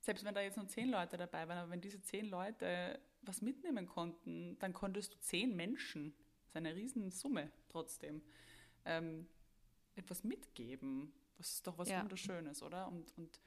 selbst 0.00 0.24
wenn 0.24 0.34
da 0.34 0.40
jetzt 0.40 0.56
nur 0.56 0.66
zehn 0.66 0.90
Leute 0.90 1.16
dabei 1.16 1.48
waren, 1.48 1.58
aber 1.58 1.70
wenn 1.70 1.80
diese 1.80 2.00
zehn 2.02 2.26
Leute 2.26 3.00
was 3.22 3.42
mitnehmen 3.42 3.86
konnten, 3.86 4.58
dann 4.58 4.72
konntest 4.72 5.14
du 5.14 5.20
zehn 5.20 5.54
Menschen, 5.54 6.14
das 6.42 6.48
ist 6.48 6.56
eine 6.56 6.74
Riesensumme 6.74 7.50
trotzdem, 7.68 8.22
ähm, 8.84 9.26
etwas 9.94 10.24
mitgeben. 10.24 11.12
Das 11.36 11.52
ist 11.52 11.66
doch 11.66 11.78
was 11.78 11.88
ja. 11.88 12.02
Wunderschönes, 12.02 12.62
oder? 12.62 12.88
Und, 12.88 13.16
und 13.16 13.40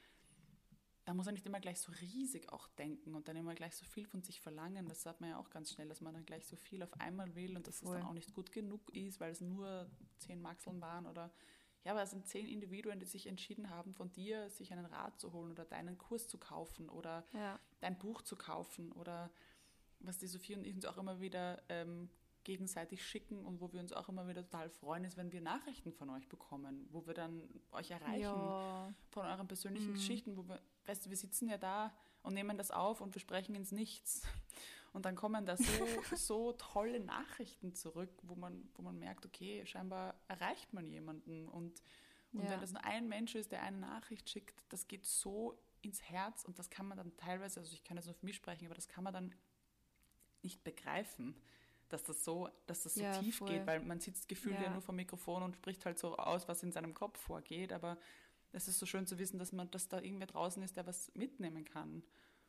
da 1.05 1.13
muss 1.13 1.25
man 1.25 1.33
nicht 1.36 1.45
immer 1.45 1.59
gleich 1.59 1.79
so 1.79 1.91
riesig 1.91 2.51
auch 2.51 2.67
denken 2.69 3.13
und 3.15 3.27
dann 3.27 3.36
immer 3.36 3.55
gleich 3.55 3.75
so 3.75 3.86
viel 3.86 4.05
von 4.05 4.23
sich 4.23 4.41
verlangen. 4.41 4.88
Das 4.88 5.01
sagt 5.01 5.21
man 5.21 5.31
ja 5.31 5.38
auch 5.38 5.49
ganz 5.49 5.71
schnell, 5.71 5.89
dass 5.89 6.01
man 6.01 6.13
dann 6.13 6.25
gleich 6.25 6.45
so 6.45 6.55
viel 6.55 6.81
auf 6.81 6.93
einmal 6.99 7.36
will 7.36 7.55
und 7.57 7.67
dass 7.67 7.79
Voll. 7.79 7.95
es 7.95 8.01
dann 8.01 8.09
auch 8.09 8.13
nicht 8.13 8.33
gut 8.33 8.51
genug 8.51 8.89
ist, 8.95 9.19
weil 9.19 9.31
es 9.31 9.41
nur 9.41 9.89
zehn 10.19 10.41
Maxeln 10.41 10.79
waren 10.81 11.05
oder 11.05 11.31
ja, 11.83 11.91
aber 11.91 12.01
es 12.01 12.12
sind 12.12 12.25
zehn 12.27 12.47
Individuen, 12.47 12.99
die 12.99 13.05
sich 13.05 13.27
entschieden 13.27 13.69
haben, 13.69 13.93
von 13.93 14.12
dir 14.13 14.49
sich 14.49 14.71
einen 14.71 14.86
Rat 14.86 15.19
zu 15.19 15.33
holen 15.33 15.51
oder 15.51 15.65
deinen 15.65 15.97
Kurs 15.97 16.29
zu 16.29 16.38
kaufen 16.38 16.89
oder 16.89 17.25
ja. 17.33 17.59
dein 17.81 17.97
Buch 17.99 18.21
zu 18.21 18.38
kaufen 18.38 18.93
oder 18.93 19.29
was 20.03 20.17
die 20.17 20.27
Sophie 20.27 20.55
und 20.55 20.65
ich 20.65 20.75
uns 20.75 20.85
auch 20.85 20.97
immer 20.97 21.19
wieder 21.19 21.61
ähm, 21.69 22.09
gegenseitig 22.43 23.05
schicken 23.05 23.45
und 23.45 23.61
wo 23.61 23.71
wir 23.71 23.79
uns 23.79 23.93
auch 23.93 24.09
immer 24.09 24.27
wieder 24.27 24.43
total 24.43 24.69
freuen, 24.69 25.05
ist, 25.05 25.17
wenn 25.17 25.31
wir 25.31 25.41
Nachrichten 25.41 25.93
von 25.93 26.09
euch 26.09 26.27
bekommen, 26.27 26.87
wo 26.91 27.05
wir 27.07 27.13
dann 27.13 27.41
euch 27.71 27.91
erreichen 27.91 28.21
ja. 28.21 28.93
von 29.09 29.25
euren 29.25 29.47
persönlichen 29.47 29.89
mhm. 29.89 29.95
Geschichten, 29.95 30.37
wo 30.37 30.47
wir, 30.47 30.61
weißt 30.85 31.05
du, 31.05 31.09
wir 31.09 31.17
sitzen 31.17 31.49
ja 31.49 31.57
da 31.57 31.93
und 32.21 32.33
nehmen 32.33 32.57
das 32.57 32.71
auf 32.71 33.01
und 33.01 33.15
wir 33.15 33.21
sprechen 33.21 33.55
ins 33.55 33.71
Nichts. 33.71 34.23
Und 34.91 35.05
dann 35.05 35.15
kommen 35.15 35.45
da 35.45 35.57
so, 35.57 35.63
so 36.15 36.51
tolle 36.53 36.99
Nachrichten 36.99 37.73
zurück, 37.73 38.11
wo 38.21 38.35
man, 38.35 38.69
wo 38.75 38.83
man 38.83 38.99
merkt, 38.99 39.25
okay, 39.25 39.65
scheinbar 39.65 40.15
erreicht 40.27 40.71
man 40.73 40.87
jemanden. 40.87 41.47
Und, 41.47 41.81
und 42.31 42.43
ja. 42.43 42.51
wenn 42.51 42.61
das 42.61 42.73
nur 42.73 42.83
ein 42.83 43.07
Mensch 43.07 43.33
ist, 43.35 43.51
der 43.51 43.63
eine 43.63 43.77
Nachricht 43.77 44.29
schickt, 44.29 44.55
das 44.69 44.87
geht 44.87 45.05
so 45.05 45.57
ins 45.81 46.01
Herz 46.03 46.45
und 46.45 46.59
das 46.59 46.69
kann 46.69 46.87
man 46.87 46.97
dann 46.97 47.15
teilweise, 47.17 47.59
also 47.59 47.73
ich 47.73 47.83
kann 47.83 47.97
jetzt 47.97 48.05
nur 48.05 48.15
für 48.15 48.25
mich 48.25 48.35
sprechen, 48.35 48.65
aber 48.65 48.75
das 48.75 48.87
kann 48.87 49.03
man 49.03 49.13
dann 49.13 49.35
nicht 50.43 50.63
begreifen, 50.63 51.36
dass 51.89 52.03
das 52.03 52.23
so, 52.23 52.49
dass 52.65 52.84
das 52.84 52.95
so 52.95 53.03
ja, 53.03 53.19
tief 53.19 53.38
voll. 53.38 53.49
geht, 53.49 53.67
weil 53.67 53.82
man 53.82 53.99
sitzt 53.99 54.27
gefühlt 54.27 54.56
ja. 54.56 54.63
ja 54.63 54.69
nur 54.71 54.82
vom 54.82 54.95
Mikrofon 54.95 55.43
und 55.43 55.56
spricht 55.56 55.86
halt 55.86 55.99
so 55.99 56.17
aus, 56.17 56.47
was 56.47 56.63
in 56.63 56.71
seinem 56.71 56.93
Kopf 56.93 57.19
vorgeht, 57.19 57.71
aber 57.71 57.97
es 58.51 58.67
ist 58.67 58.79
so 58.79 58.86
schön 58.86 59.06
zu 59.06 59.17
wissen, 59.17 59.39
dass 59.39 59.51
man, 59.51 59.69
dass 59.71 59.89
da 59.89 59.99
irgendwer 59.99 60.27
draußen 60.27 60.62
ist, 60.63 60.77
der 60.77 60.88
was 60.88 61.13
mitnehmen 61.15 61.65
kann. 61.65 62.03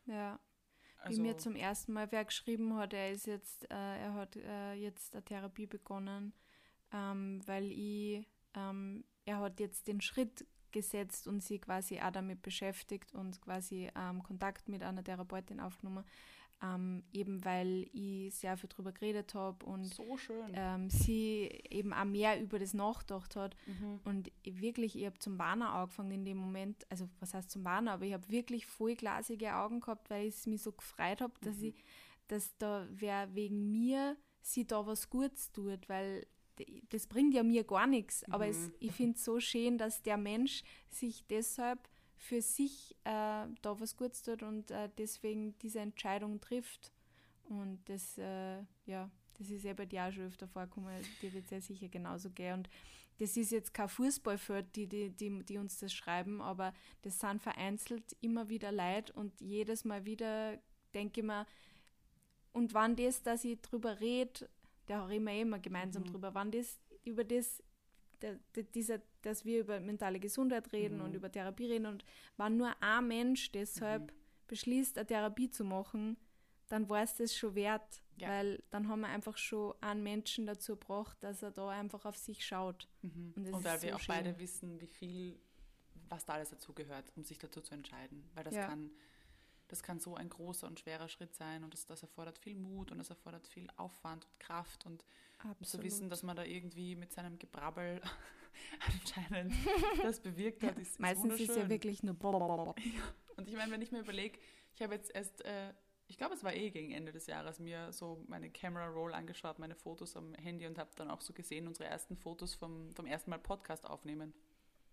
Ja. 0.07 0.39
Also, 0.99 1.19
Wie 1.19 1.27
mir 1.27 1.37
zum 1.37 1.55
ersten 1.55 1.93
Mal 1.93 2.11
wer 2.13 2.25
geschrieben 2.25 2.77
hat, 2.77 2.95
er 2.95 3.11
ist 3.11 3.27
jetzt, 3.27 3.71
äh, 3.71 3.75
er 3.75 4.15
hat 4.15 4.37
äh, 4.37 4.73
jetzt 4.75 5.15
eine 5.15 5.25
Therapie 5.25 5.67
begonnen, 5.67 6.33
ähm, 6.93 7.43
weil 7.47 7.71
ich, 7.71 8.27
ähm, 8.55 9.05
er 9.27 9.41
hat 9.41 9.61
jetzt 9.61 9.87
den 9.87 10.01
Schritt 10.01 10.47
gesetzt 10.71 11.29
und 11.29 11.43
sie 11.43 11.59
quasi 11.59 12.01
auch 12.01 12.11
damit 12.11 12.43
beschäftigt 12.43 13.15
und 13.15 13.41
quasi 13.43 13.91
ähm, 13.95 14.23
Kontakt 14.23 14.69
mit 14.69 14.83
einer 14.83 15.05
Therapeutin 15.05 15.61
aufgenommen, 15.61 16.05
ähm, 16.65 17.03
eben 17.13 17.45
weil 17.45 17.89
ich 17.93 18.35
sehr 18.35 18.57
viel 18.57 18.69
darüber 18.69 18.93
geredet 18.93 19.35
habe 19.35 19.65
und 19.67 19.85
so 19.85 20.17
ähm, 20.53 20.89
sie 20.89 21.51
eben 21.69 21.93
auch 21.93 22.05
mehr 22.05 22.41
über 22.41 22.59
das 22.59 22.75
nachgedacht 22.75 23.37
hat. 23.37 23.57
Mhm. 23.67 24.01
Und 24.05 24.33
ich 24.43 24.61
wirklich, 24.61 24.97
ich 24.97 25.05
habe 25.05 25.19
zum 25.19 25.39
Warner 25.39 25.71
angefangen 25.71 26.13
in 26.13 26.25
dem 26.25 26.39
Moment, 26.39 26.87
also 26.91 27.09
was 27.21 27.35
heißt 27.35 27.51
zum 27.51 27.65
Warner, 27.65 27.93
aber 27.93 28.05
ich 28.05 28.15
habe 28.15 28.29
wirklich 28.29 28.67
vollglasige 28.67 29.55
Augen 29.55 29.81
gehabt, 29.81 30.09
weil 30.11 30.27
ich 30.29 30.47
mich 30.47 30.63
so 30.63 30.73
gefreut 30.73 31.21
habe, 31.21 31.35
dass 31.41 31.59
mhm. 31.59 31.65
ich, 31.65 31.85
dass 32.29 32.57
da 32.57 32.87
wer 32.91 33.35
wegen 33.35 33.71
mir 33.71 34.17
sie 34.41 34.67
da 34.67 34.87
was 34.87 35.11
Gutes 35.11 35.53
tut, 35.53 35.89
weil 35.89 36.27
das 36.91 37.09
bringt 37.09 37.35
ja 37.35 37.43
mir 37.43 37.65
gar 37.65 37.87
nichts. 37.87 38.25
Aber 38.31 38.45
mhm. 38.45 38.51
es, 38.51 38.71
ich 38.79 38.93
finde 38.93 39.17
es 39.17 39.25
so 39.25 39.41
schön, 39.41 39.77
dass 39.77 40.03
der 40.03 40.17
Mensch 40.17 40.63
sich 40.89 41.27
deshalb 41.27 41.89
für 42.17 42.41
sich 42.41 42.95
äh, 43.05 43.47
da 43.63 43.81
was 43.81 43.97
Gutes 43.97 44.23
tut 44.23 44.43
und 44.43 44.71
äh, 44.71 44.89
deswegen 44.99 45.59
diese 45.59 45.81
Entscheidung 45.81 46.41
trifft. 46.41 46.93
Und 47.45 47.81
das, 47.87 48.17
äh, 48.19 48.63
ja, 48.87 49.11
das 49.39 49.51
ist 49.51 49.65
ja 49.65 49.75
bei 49.75 49.87
dir 49.87 50.05
auch 50.05 50.13
schon 50.13 50.27
öfter 50.27 50.49
vorgekommen, 50.49 51.03
dir 51.21 51.33
wird 51.33 51.45
es 51.45 51.51
ja 51.51 51.61
sicher 51.61 51.89
genauso 51.89 52.31
gehen. 52.31 52.55
Und 52.55 52.71
das 53.19 53.37
ist 53.37 53.53
jetzt 53.53 53.75
kein 53.75 53.89
Fußballfeld, 53.89 54.75
die, 54.75 54.87
die, 54.87 55.11
die, 55.11 55.45
die 55.45 55.59
uns 55.59 55.79
das 55.79 55.93
schreiben, 55.93 56.41
aber 56.41 56.73
das 57.03 57.21
sind 57.21 57.43
vereinzelt 57.43 58.17
immer 58.21 58.49
wieder 58.49 58.73
Leid 58.73 59.11
und 59.11 59.41
jedes 59.41 59.85
Mal 59.85 60.05
wieder 60.05 60.59
denke 60.95 61.21
ich 61.21 61.27
mir, 61.27 61.47
und 62.53 62.73
wann 62.73 62.95
das, 62.95 63.23
dass 63.23 63.45
ich 63.45 63.61
drüber 63.61 64.01
rede, 64.01 64.49
da 64.87 65.05
reden 65.07 65.25
wir 65.25 65.33
eh 65.33 65.41
immer 65.43 65.59
gemeinsam 65.59 66.05
mhm. 66.05 66.07
drüber, 66.07 66.35
wann 66.35 66.53
das 66.53 66.79
über 67.05 67.25
das, 67.25 67.63
der, 68.25 68.39
der, 68.55 68.63
dieser, 68.65 69.01
dass 69.21 69.45
wir 69.45 69.61
über 69.61 69.81
mentale 69.81 70.19
Gesundheit 70.19 70.73
reden 70.73 70.99
mhm. 70.99 71.05
und 71.05 71.15
über 71.15 71.31
Therapie 71.31 71.67
reden 71.67 71.87
und 71.87 72.05
wann 72.39 72.57
nur 72.57 72.75
ein 72.83 73.07
Mensch 73.07 73.53
deshalb 73.53 74.13
mhm. 74.13 74.17
beschließt, 74.49 74.97
eine 74.97 75.07
Therapie 75.07 75.51
zu 75.51 75.63
machen, 75.63 76.17
dann 76.69 76.89
war 76.89 77.03
es 77.03 77.15
das 77.17 77.37
schon 77.37 77.55
wert, 77.55 78.03
ja. 78.17 78.29
weil 78.29 78.63
dann 78.71 78.89
haben 78.89 79.01
wir 79.01 79.09
einfach 79.09 79.37
schon 79.37 79.75
einen 79.83 80.03
Menschen 80.03 80.47
dazu 80.47 80.73
gebracht, 80.73 81.19
dass 81.21 81.43
er 81.43 81.51
da 81.51 81.69
einfach 81.69 82.07
auf 82.07 82.17
sich 82.17 82.45
schaut. 82.45 82.89
Mhm. 83.03 83.35
Und, 83.37 83.53
und 83.53 83.65
weil 83.65 83.79
so 83.79 83.87
wir 83.87 83.97
auch 83.97 84.01
schön. 84.01 84.15
beide 84.15 84.39
wissen, 84.39 84.81
wie 84.81 84.87
viel, 84.87 85.39
was 86.09 86.25
da 86.25 86.35
alles 86.35 86.49
dazugehört, 86.49 87.13
um 87.15 87.25
sich 87.25 87.39
dazu 87.39 87.61
zu 87.61 87.75
entscheiden. 87.75 88.25
Weil 88.35 88.45
das 88.45 88.55
ja. 88.55 88.67
kann 88.67 88.91
das 89.75 89.83
kann 89.83 89.99
so 89.99 90.15
ein 90.15 90.29
großer 90.29 90.69
und 90.69 90.79
schwerer 90.79 91.09
Schritt 91.09 91.35
sein 91.35 91.65
und 91.65 91.75
das, 91.75 91.85
das 91.85 92.01
erfordert 92.03 92.39
viel 92.39 92.55
Mut 92.55 92.93
und 92.93 92.99
das 92.99 93.11
erfordert 93.11 93.49
viel 93.49 93.69
Aufwand 93.77 94.25
und 94.25 94.39
Kraft 94.39 94.87
und 94.87 95.05
Absolut. 95.39 95.67
zu 95.67 95.83
wissen, 95.83 96.09
dass 96.09 96.23
man 96.23 96.37
da 96.37 96.45
irgendwie 96.45 96.95
mit 96.95 97.13
seinem 97.13 97.41
Gebrabbel 97.41 98.01
anscheinend 98.87 99.53
das 100.01 100.21
bewirkt 100.21 100.63
hat, 100.63 100.79
ist, 100.79 100.93
ist 100.93 101.01
Meistens 101.01 101.41
ist 101.41 101.57
ja 101.57 101.69
wirklich 101.69 102.05
nur 102.05 102.15
Und 103.37 103.49
ich 103.49 103.57
meine, 103.57 103.73
wenn 103.73 103.83
ich 103.83 103.91
mir 103.91 103.99
überlege, 103.99 104.39
ich 104.77 104.81
habe 104.81 104.95
jetzt 104.95 105.13
erst, 105.13 105.45
äh, 105.45 105.75
ich 106.07 106.19
glaube, 106.19 106.35
es 106.35 106.45
war 106.45 106.55
eh 106.55 106.71
gegen 106.71 106.93
Ende 106.93 107.11
des 107.11 107.27
Jahres, 107.27 107.59
mir 107.59 107.93
so 107.93 108.23
meine 108.29 108.51
Camera 108.51 108.87
Roll 108.87 109.13
angeschaut, 109.13 109.59
meine 109.59 109.75
Fotos 109.75 110.17
am 110.17 110.35
Handy 110.35 110.69
und 110.69 110.79
habe 110.79 110.91
dann 110.95 111.11
auch 111.11 111.21
so 111.21 111.33
gesehen, 111.33 111.67
unsere 111.67 111.89
ersten 111.89 112.17
Fotos 112.17 112.55
vom, 112.55 112.93
vom 112.93 113.07
ersten 113.07 113.31
Mal 113.31 113.41
Podcast 113.41 113.87
aufnehmen. 113.87 114.35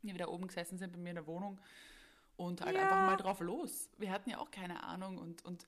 Die 0.02 0.12
wieder 0.12 0.32
oben 0.32 0.48
gesessen 0.48 0.80
sind 0.80 0.91
bei 0.91 0.98
mir 0.98 1.10
in 1.10 1.17
der 1.17 1.28
Wohnung 1.28 1.62
und 2.36 2.62
halt 2.62 2.76
ja. 2.76 2.84
einfach 2.84 3.06
mal 3.06 3.17
drauf 3.17 3.39
los. 3.39 3.89
Wir 3.98 4.12
hatten 4.12 4.30
ja 4.30 4.39
auch 4.39 4.52
keine 4.52 4.84
Ahnung 4.84 5.17
und, 5.17 5.44
und 5.46 5.67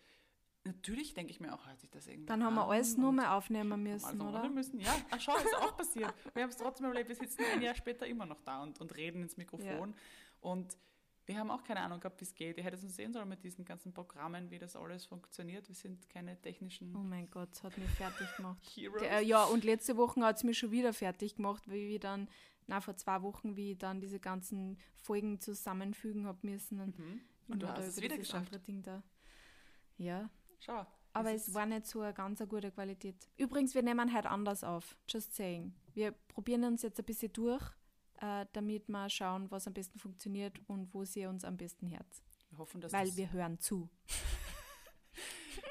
natürlich 0.63 1.13
denke 1.13 1.31
ich 1.31 1.39
mir 1.39 1.53
auch, 1.53 1.65
hört 1.67 1.79
sich 1.79 1.91
das 1.91 2.07
irgendwie 2.07 2.27
Dann 2.27 2.43
haben 2.43 2.55
wir 2.55 2.67
alles 2.67 2.97
nur 2.97 3.11
mehr 3.11 3.33
aufnehmen 3.33 3.83
müssen, 3.83 4.21
oder? 4.21 4.49
Müssen. 4.49 4.79
Ja, 4.79 4.95
ach 5.11 5.19
schau, 5.19 5.35
ist 5.37 5.55
auch 5.55 5.75
passiert. 5.75 6.13
Wir 6.33 6.43
haben 6.43 6.49
es 6.49 6.57
trotzdem 6.57 6.87
überlebt. 6.87 7.09
Wir 7.09 7.15
sitzen 7.15 7.43
ein 7.53 7.61
Jahr 7.61 7.75
später 7.75 8.05
immer 8.07 8.25
noch 8.25 8.41
da 8.41 8.63
und, 8.63 8.79
und 8.79 8.95
reden 8.95 9.21
ins 9.23 9.37
Mikrofon. 9.37 9.89
Ja. 9.91 9.95
Und 10.41 10.77
wir 11.25 11.37
haben 11.37 11.51
auch 11.51 11.63
keine 11.63 11.79
Ahnung 11.79 11.99
gehabt, 11.99 12.19
wie 12.19 12.25
es 12.25 12.35
geht. 12.35 12.57
Ihr 12.57 12.63
hättet 12.63 12.83
uns 12.83 12.95
sehen 12.95 13.13
sollen 13.13 13.29
mit 13.29 13.43
diesen 13.43 13.63
ganzen 13.63 13.93
Programmen, 13.93 14.51
wie 14.51 14.59
das 14.59 14.75
alles 14.75 15.05
funktioniert. 15.05 15.67
Wir 15.69 15.75
sind 15.75 16.09
keine 16.09 16.39
technischen. 16.41 16.93
Oh 16.95 16.99
mein 16.99 17.29
Gott, 17.29 17.49
es 17.53 17.63
hat 17.63 17.77
mich 17.77 17.89
fertig 17.91 18.27
gemacht. 18.35 18.57
Heroes. 18.75 19.25
Ja, 19.25 19.45
und 19.45 19.63
letzte 19.63 19.95
Woche 19.95 20.21
hat 20.21 20.37
es 20.37 20.43
mich 20.43 20.57
schon 20.57 20.71
wieder 20.71 20.91
fertig 20.91 21.35
gemacht, 21.35 21.63
wie 21.67 21.87
wir 21.87 21.99
dann 21.99 22.27
na, 22.67 22.81
vor 22.81 22.95
zwei 22.95 23.21
Wochen, 23.21 23.55
wie 23.55 23.71
ich 23.71 23.77
dann 23.77 24.01
diese 24.01 24.19
ganzen 24.19 24.77
Folgen 24.95 25.39
zusammenfügen 25.39 26.25
habe 26.25 26.39
müssen. 26.43 26.79
Und, 26.79 26.97
mhm. 26.99 27.21
und 27.47 27.63
du 27.63 27.67
hast 27.67 27.85
es 27.85 28.01
wieder 28.01 28.17
geschafft. 28.17 28.51
Da. 28.83 29.03
Ja. 29.97 30.29
Schau. 30.59 30.85
Aber 31.13 31.31
es 31.31 31.53
war 31.53 31.65
nicht 31.67 31.85
so 31.85 32.01
eine 32.01 32.13
ganz 32.13 32.41
eine 32.41 32.47
gute 32.47 32.71
Qualität. 32.71 33.15
Übrigens, 33.37 33.75
wir 33.75 33.83
nehmen 33.83 34.15
heute 34.15 34.29
anders 34.29 34.63
auf. 34.63 34.97
Just 35.07 35.35
saying. 35.35 35.73
Wir 35.93 36.11
probieren 36.11 36.63
uns 36.63 36.81
jetzt 36.81 36.99
ein 36.99 37.05
bisschen 37.05 37.31
durch, 37.33 37.63
äh, 38.19 38.47
damit 38.53 38.89
wir 38.89 39.09
schauen, 39.09 39.49
was 39.51 39.67
am 39.67 39.73
besten 39.73 39.99
funktioniert 39.99 40.59
und 40.67 40.91
wo 40.93 41.05
sie 41.05 41.27
uns 41.27 41.45
am 41.45 41.55
besten 41.55 41.91
hört. 41.91 42.23
Wir 42.49 42.57
hoffen, 42.57 42.81
dass 42.81 42.91
Weil 42.93 43.15
wir 43.15 43.31
hören 43.31 43.59
zu. 43.59 43.89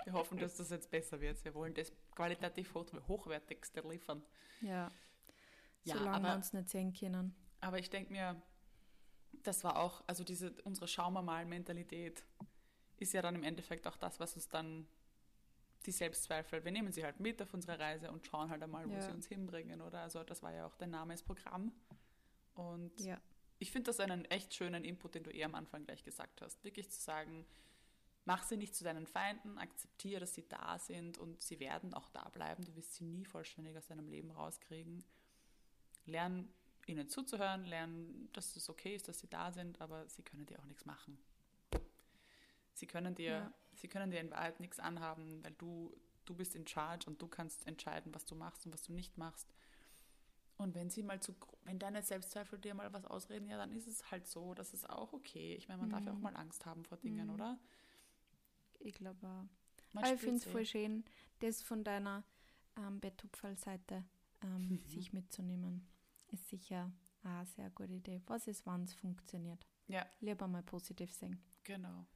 wir 0.05 0.13
hoffen, 0.13 0.39
dass 0.39 0.57
das 0.57 0.71
jetzt 0.71 0.91
besser 0.91 1.21
wird. 1.21 1.45
Wir 1.45 1.55
wollen 1.55 1.75
das 1.75 1.93
qualitativ 2.15 2.73
hochwertigste 2.75 3.81
liefern. 3.81 4.23
Ja. 4.61 4.91
Ja, 5.85 5.97
solange 5.97 6.17
aber, 6.17 6.29
wir 6.29 6.35
uns 6.37 6.53
nicht 6.53 6.69
sehen 6.69 6.93
können. 6.93 7.35
Aber 7.61 7.79
ich 7.79 7.91
denke 7.91 8.13
mir, 8.13 8.41
das 9.43 9.65
war 9.65 9.79
auch, 9.79 10.03
also 10.07 10.25
diese, 10.25 10.53
unsere 10.65 10.89
Schauen 10.89 11.15
wir 11.15 11.23
mal 11.23 11.45
Mentalität 11.45 12.25
ist 12.99 13.13
ja 13.13 13.23
dann 13.23 13.35
im 13.35 13.43
Endeffekt 13.43 13.87
auch 13.87 13.97
das, 13.97 14.21
was 14.21 14.35
uns 14.35 14.49
dann 14.49 14.87
die 15.87 15.91
Selbstzweifel, 15.91 16.65
wir 16.65 16.71
nehmen 16.71 16.93
sie 16.93 17.05
halt 17.05 17.19
mit 17.19 17.43
auf 17.43 17.53
unsere 17.55 17.79
Reise 17.79 18.11
und 18.11 18.25
schauen 18.25 18.51
halt 18.51 18.63
einmal, 18.63 18.89
wo 18.89 18.95
ja. 18.95 19.03
sie 19.03 19.11
uns 19.11 19.27
hinbringen, 19.27 19.81
oder? 19.81 20.01
Also 20.01 20.23
das 20.23 20.43
war 20.43 20.53
ja 20.53 20.67
auch 20.67 20.77
dein 20.77 20.91
Name 20.91 21.15
ist 21.15 21.25
Programm. 21.25 21.73
Und 22.55 23.01
ja. 23.01 23.21
ich 23.59 23.73
finde 23.73 23.89
das 23.89 23.99
einen 23.99 24.25
echt 24.27 24.55
schönen 24.55 24.85
Input, 24.85 25.17
den 25.17 25.25
du 25.25 25.31
eher 25.31 25.47
am 25.47 25.55
Anfang 25.55 25.85
gleich 25.85 26.05
gesagt 26.05 26.41
hast. 26.41 26.63
Wirklich 26.63 26.91
zu 26.91 27.01
sagen, 27.01 27.45
mach 28.25 28.45
sie 28.45 28.57
nicht 28.57 28.77
zu 28.77 28.85
deinen 28.85 29.07
Feinden, 29.07 29.59
akzeptiere, 29.59 30.21
dass 30.21 30.35
sie 30.35 30.49
da 30.49 30.79
sind 30.79 31.19
und 31.19 31.43
sie 31.43 31.59
werden 31.59 31.95
auch 31.95 32.09
da 32.11 32.29
bleiben. 32.29 32.65
Du 32.65 32.75
wirst 32.77 32.95
sie 32.95 33.05
nie 33.05 33.25
vollständig 33.25 33.77
aus 33.77 33.87
deinem 33.87 34.09
Leben 34.09 34.31
rauskriegen. 34.31 35.05
Lern 36.07 36.49
ihnen 36.87 37.09
zuzuhören, 37.09 37.65
lernen, 37.65 38.29
dass 38.33 38.57
es 38.57 38.69
okay 38.69 38.95
ist, 38.95 39.09
dass 39.09 39.21
sie 39.21 39.29
da 39.29 39.53
sind, 39.53 39.81
aber 39.81 40.09
sie 40.09 40.23
können 40.23 40.47
dir 40.47 40.59
auch 40.59 40.67
nichts 40.67 40.85
machen. 40.85 41.19
Sie 42.75 42.87
können 42.87 43.15
dir, 43.15 43.31
ja. 43.31 43.53
sie 43.75 43.89
können 43.89 44.11
dir 44.11 44.21
in 44.21 44.31
Wahrheit 44.31 44.61
nichts 44.61 44.81
anhaben, 44.81 45.45
weil 45.45 45.53
du, 45.53 45.95
du 46.25 46.35
bist 46.35 46.57
in 46.57 46.67
charge 46.67 47.07
und 47.09 47.21
du 47.21 47.29
kannst 47.29 47.67
entscheiden, 47.67 48.15
was 48.15 48.25
du 48.25 48.35
machst 48.35 48.67
und 48.67 48.73
was 48.73 48.83
du 48.83 48.93
nicht 48.93 49.17
machst. 49.19 49.49
Und 50.57 50.75
wenn 50.75 50.91
sie 50.91 51.03
mal 51.03 51.21
zu, 51.21 51.35
wenn 51.65 51.79
deine 51.79 52.03
Selbstzweifel 52.03 52.59
dir 52.59 52.75
mal 52.75 52.93
was 52.93 53.05
ausreden, 53.05 53.49
ja, 53.49 53.57
dann 53.57 53.73
ist 53.73 53.87
es 53.87 54.11
halt 54.11 54.27
so, 54.27 54.55
das 54.55 54.73
ist 54.75 54.89
auch 54.89 55.13
okay. 55.13 55.55
Ich 55.57 55.69
meine, 55.69 55.81
man 55.81 55.89
mhm. 55.89 55.93
darf 55.93 56.05
ja 56.05 56.13
auch 56.13 56.17
mhm. 56.17 56.23
mal 56.23 56.37
Angst 56.37 56.67
haben 56.67 56.85
vor 56.85 56.99
Dingen, 56.99 57.29
mhm. 57.29 57.35
oder? 57.35 57.59
Ich 58.81 58.95
glaube 58.95 59.27
auch. 59.27 59.99
Aber 59.99 60.13
ich 60.13 60.21
finde 60.21 60.37
es 60.37 60.45
voll 60.45 60.65
schön, 60.65 61.05
das 61.41 61.63
von 61.63 61.85
deiner 61.85 62.25
ähm, 62.77 63.01
Betthupferl-Seite 63.01 64.05
ähm, 64.43 64.69
mhm. 64.69 64.89
sich 64.89 65.13
mitzunehmen 65.13 65.87
ist 66.29 66.49
sicher 66.49 66.91
eine 67.23 67.47
sehr 67.47 67.71
gute 67.71 67.93
Idee. 67.93 68.21
Was 68.27 68.47
ist, 68.47 68.67
wann 68.67 68.85
es 68.85 68.95
funktioniert? 68.95 69.67
Ja. 69.87 70.07
Lieber 70.21 70.49
mal 70.49 70.63
positiv 70.63 71.13
sehen. 71.13 71.43
Genau. 71.65 72.07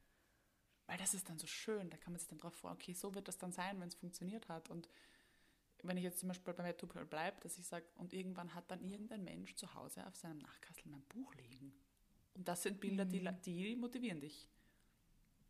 Weil 0.86 0.98
das 0.98 1.14
ist 1.14 1.28
dann 1.28 1.38
so 1.38 1.46
schön, 1.46 1.90
da 1.90 1.96
kann 1.96 2.12
man 2.12 2.20
sich 2.20 2.28
dann 2.28 2.38
drauf 2.38 2.54
vor, 2.54 2.72
okay, 2.72 2.92
so 2.92 3.14
wird 3.14 3.28
das 3.28 3.38
dann 3.38 3.52
sein, 3.52 3.80
wenn 3.80 3.88
es 3.88 3.94
funktioniert 3.94 4.48
hat. 4.48 4.70
Und 4.70 4.88
wenn 5.82 5.96
ich 5.96 6.04
jetzt 6.04 6.20
zum 6.20 6.28
Beispiel 6.28 6.54
bei 6.54 6.72
Tupel 6.72 7.04
bleibe, 7.04 7.40
dass 7.40 7.58
ich 7.58 7.66
sage, 7.66 7.86
und 7.96 8.12
irgendwann 8.12 8.54
hat 8.54 8.70
dann 8.70 8.82
irgendein 8.82 9.24
Mensch 9.24 9.54
zu 9.56 9.74
Hause 9.74 10.06
auf 10.06 10.16
seinem 10.16 10.38
Nachkassel 10.38 10.90
mein 10.90 11.02
Buch 11.02 11.34
liegen. 11.34 11.72
Und 12.34 12.48
das 12.48 12.62
sind 12.62 12.80
Bilder, 12.80 13.04
mhm. 13.04 13.10
die, 13.10 13.22
die 13.42 13.76
motivieren 13.76 14.20
dich. 14.20 14.48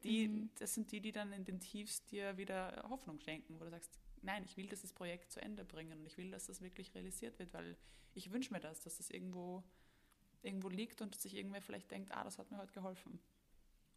Die, 0.02 0.28
mhm. 0.28 0.50
Das 0.58 0.74
sind 0.74 0.90
die, 0.92 1.00
die 1.00 1.12
dann 1.12 1.32
in 1.32 1.44
den 1.44 1.60
Tiefs 1.60 2.04
dir 2.06 2.36
wieder 2.36 2.84
Hoffnung 2.88 3.20
schenken, 3.20 3.58
wo 3.60 3.64
du 3.64 3.70
sagst, 3.70 3.98
nein, 4.22 4.44
ich 4.44 4.56
will 4.56 4.66
dieses 4.66 4.92
Projekt 4.92 5.30
zu 5.30 5.40
Ende 5.40 5.64
bringen 5.64 5.98
und 5.98 6.06
ich 6.06 6.16
will, 6.18 6.30
dass 6.30 6.46
das 6.46 6.60
wirklich 6.60 6.94
realisiert 6.94 7.38
wird, 7.38 7.52
weil 7.52 7.76
ich 8.14 8.32
wünsche 8.32 8.52
mir 8.52 8.60
das, 8.60 8.80
dass 8.80 8.96
das 8.96 9.10
irgendwo, 9.10 9.62
irgendwo 10.42 10.68
liegt 10.68 11.02
und 11.02 11.14
sich 11.14 11.34
irgendwer 11.34 11.60
vielleicht 11.60 11.90
denkt, 11.90 12.12
ah, 12.12 12.24
das 12.24 12.38
hat 12.38 12.50
mir 12.50 12.58
heute 12.58 12.72
geholfen. 12.72 13.20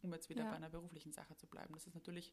Um 0.02 0.12
jetzt 0.12 0.28
wieder 0.28 0.44
ja. 0.44 0.50
bei 0.50 0.56
einer 0.56 0.70
beruflichen 0.70 1.12
Sache 1.12 1.36
zu 1.36 1.46
bleiben. 1.46 1.74
Das 1.74 1.86
ist 1.86 1.94
natürlich, 1.94 2.32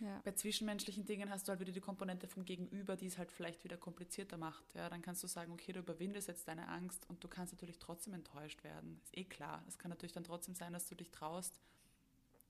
ja. 0.00 0.20
bei 0.24 0.32
zwischenmenschlichen 0.32 1.04
Dingen 1.04 1.28
hast 1.28 1.46
du 1.46 1.50
halt 1.50 1.60
wieder 1.60 1.72
die 1.72 1.80
Komponente 1.80 2.28
vom 2.28 2.44
Gegenüber, 2.44 2.96
die 2.96 3.06
es 3.06 3.18
halt 3.18 3.30
vielleicht 3.30 3.62
wieder 3.64 3.76
komplizierter 3.76 4.38
macht. 4.38 4.74
Ja, 4.74 4.88
dann 4.88 5.02
kannst 5.02 5.22
du 5.22 5.26
sagen, 5.26 5.52
okay, 5.52 5.72
du 5.72 5.80
überwindest 5.80 6.28
jetzt 6.28 6.48
deine 6.48 6.68
Angst 6.68 7.08
und 7.08 7.22
du 7.22 7.28
kannst 7.28 7.52
natürlich 7.52 7.78
trotzdem 7.78 8.14
enttäuscht 8.14 8.64
werden. 8.64 9.00
Ist 9.04 9.16
eh 9.16 9.24
klar. 9.24 9.62
Es 9.68 9.78
kann 9.78 9.90
natürlich 9.90 10.12
dann 10.12 10.24
trotzdem 10.24 10.54
sein, 10.54 10.72
dass 10.72 10.86
du 10.86 10.94
dich 10.94 11.10
traust, 11.10 11.60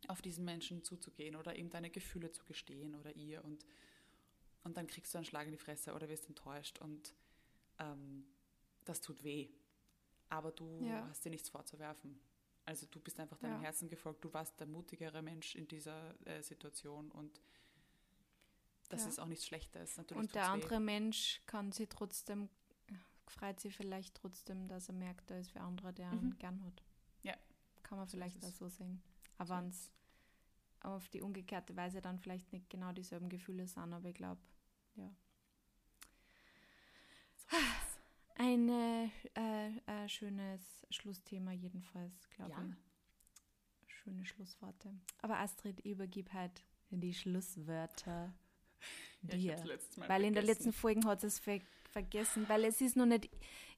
auf 0.07 0.23
diesen 0.23 0.45
Menschen 0.45 0.85
zuzugehen 0.85 1.35
oder 1.35 1.57
ihm 1.57 1.71
deine 1.71 1.91
Gefühle 1.91 2.31
zu 2.31 2.45
gestehen 2.45 2.95
oder 2.95 3.17
ihr 3.17 3.45
und 3.45 3.65
und 4.69 4.77
dann 4.77 4.87
kriegst 4.87 5.15
du 5.15 5.19
einen 5.19 5.25
Schlag 5.25 5.47
in 5.47 5.53
die 5.53 5.59
Fresse 5.59 5.95
oder 5.95 6.11
wirst 6.11 6.29
enttäuscht 6.29 6.79
und 6.81 7.15
ähm, 7.79 8.27
das 8.85 9.01
tut 9.01 9.25
weh. 9.25 9.49
Aber 10.29 10.53
du 10.53 10.85
ja. 10.85 11.07
hast 11.09 11.25
dir 11.25 11.31
nichts 11.31 11.49
vorzuwerfen. 11.49 12.21
Also 12.67 12.87
du 12.91 13.01
bist 13.01 13.19
einfach 13.19 13.39
deinem 13.39 13.55
ja. 13.55 13.61
Herzen 13.63 13.89
gefolgt, 13.89 14.23
du 14.23 14.33
warst 14.35 14.61
der 14.61 14.67
mutigere 14.67 15.23
Mensch 15.23 15.55
in 15.55 15.67
dieser 15.67 16.15
äh, 16.27 16.43
Situation 16.43 17.11
und 17.13 17.41
das 18.91 19.03
ja. 19.03 19.09
ist 19.09 19.19
auch 19.19 19.27
nichts 19.27 19.47
Schlechtes. 19.47 19.97
Natürlich 19.97 20.23
und 20.23 20.35
der 20.35 20.49
andere 20.51 20.77
weh. 20.77 20.81
Mensch 20.81 21.41
kann 21.47 21.73
sie 21.73 21.87
trotzdem, 21.87 22.51
freut 23.27 23.59
sich 23.59 23.75
vielleicht 23.75 24.15
trotzdem, 24.17 24.69
dass 24.69 24.89
er 24.89 24.95
merkt, 24.95 25.31
da 25.31 25.39
ist 25.39 25.51
für 25.51 25.63
andere, 25.63 25.95
der 25.95 26.13
mhm. 26.13 26.19
ihn 26.19 26.39
gern 26.39 26.63
hat. 26.63 26.83
Ja. 27.23 27.35
Kann 27.83 27.97
man 27.97 28.07
vielleicht 28.07 28.45
auch 28.45 28.53
so 28.53 28.69
sehen. 28.69 29.03
Aber 29.39 29.57
wenn 29.57 29.71
es 29.71 29.91
auf 30.81 31.09
die 31.09 31.23
umgekehrte 31.23 31.75
Weise 31.75 32.03
dann 32.03 32.19
vielleicht 32.19 32.53
nicht 32.53 32.69
genau 32.69 32.93
dieselben 32.93 33.31
Gefühle 33.31 33.67
sind, 33.67 33.95
aber 33.95 34.11
ich 34.11 34.15
glaube, 34.15 34.43
ja. 34.99 35.11
Ein 38.37 38.69
äh, 38.69 39.09
äh, 39.87 40.09
schönes 40.09 40.87
Schlussthema 40.91 41.53
jedenfalls, 41.53 42.29
glaube 42.31 42.53
ja. 42.53 42.65
ich. 42.69 43.93
Schöne 43.93 44.25
Schlussworte. 44.25 44.93
Aber 45.23 45.39
Astrid, 45.39 45.81
übergib 45.81 46.33
halt 46.33 46.63
die 46.91 47.15
Schlusswörter 47.15 48.33
dir. 49.23 49.57
Ja, 49.57 50.09
Weil 50.09 50.25
in 50.25 50.35
der 50.35 50.45
letzten 50.45 50.73
Folge 50.73 51.07
hat 51.07 51.25
es 51.25 51.41
vergessen, 51.89 52.49
weil 52.49 52.65
es 52.65 52.81
ist 52.81 52.97
noch 52.97 53.07
nicht, 53.07 53.29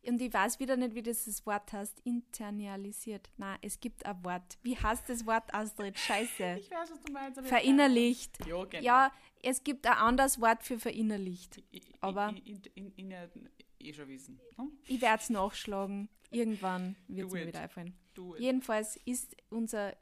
und 0.06 0.20
ich 0.20 0.32
weiß 0.32 0.58
wieder 0.60 0.76
nicht, 0.76 0.94
wie 0.94 1.02
das 1.02 1.44
Wort 1.46 1.72
heißt, 1.72 2.00
internalisiert. 2.04 3.30
Na, 3.36 3.56
es 3.62 3.78
gibt 3.80 4.04
ein 4.06 4.24
Wort. 4.24 4.58
Wie 4.62 4.76
heißt 4.76 5.08
das 5.08 5.26
Wort, 5.26 5.52
Astrid? 5.54 5.98
Scheiße. 5.98 6.56
Ich 6.58 6.70
weiß, 6.70 6.90
was 6.90 7.00
du 7.02 7.12
meinst. 7.12 7.38
aber 7.38 7.46
ich 7.46 7.52
Verinnerlicht. 7.52 8.38
Ja, 8.46 8.64
genau. 8.64 8.82
Ja, 8.84 9.12
es 9.42 9.62
gibt 9.62 9.86
ein 9.86 9.92
anderes 9.94 10.40
Wort 10.40 10.62
für 10.62 10.78
verinnerlicht. 10.78 11.62
Aber- 12.00 12.30
I- 12.44 12.50
in, 12.50 12.62
in, 12.74 12.92
in, 12.96 13.10
in, 13.10 13.48
eh 13.78 13.92
schon 13.92 14.08
wissen. 14.08 14.40
Hm? 14.56 14.72
Ich 14.86 15.00
werde 15.00 15.22
es 15.22 15.30
nachschlagen. 15.30 16.08
Irgendwann 16.30 16.96
wird 17.08 17.26
es 17.28 17.32
mir 17.34 17.46
wieder 17.46 17.60
einfallen. 17.60 17.94
Jedenfalls 18.38 18.96
ist 19.04 19.34
unser 19.50 19.96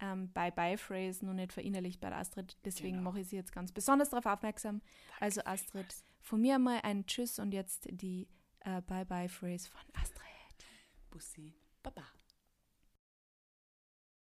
ähm, 0.00 0.30
Bye-Bye-Phrase 0.32 1.24
noch 1.24 1.32
nicht 1.34 1.52
verinnerlicht 1.52 2.00
bei 2.00 2.08
der 2.10 2.18
Astrid. 2.18 2.56
Deswegen 2.64 2.98
Genau. 2.98 3.10
mache 3.10 3.20
ich 3.20 3.28
sie 3.28 3.36
jetzt 3.36 3.52
ganz 3.52 3.72
besonders 3.72 4.10
darauf 4.10 4.26
aufmerksam. 4.26 4.82
Also 5.20 5.40
Astrid, 5.44 5.86
von 6.24 6.40
mir 6.40 6.58
mal 6.58 6.80
ein 6.82 7.06
Tschüss 7.06 7.38
und 7.38 7.52
jetzt 7.52 7.86
die 7.90 8.26
äh, 8.60 8.80
Bye-Bye-Phrase 8.80 9.68
von 9.68 9.82
Astrid. 9.92 10.24
Bussi, 11.10 11.54
Baba. 11.82 12.02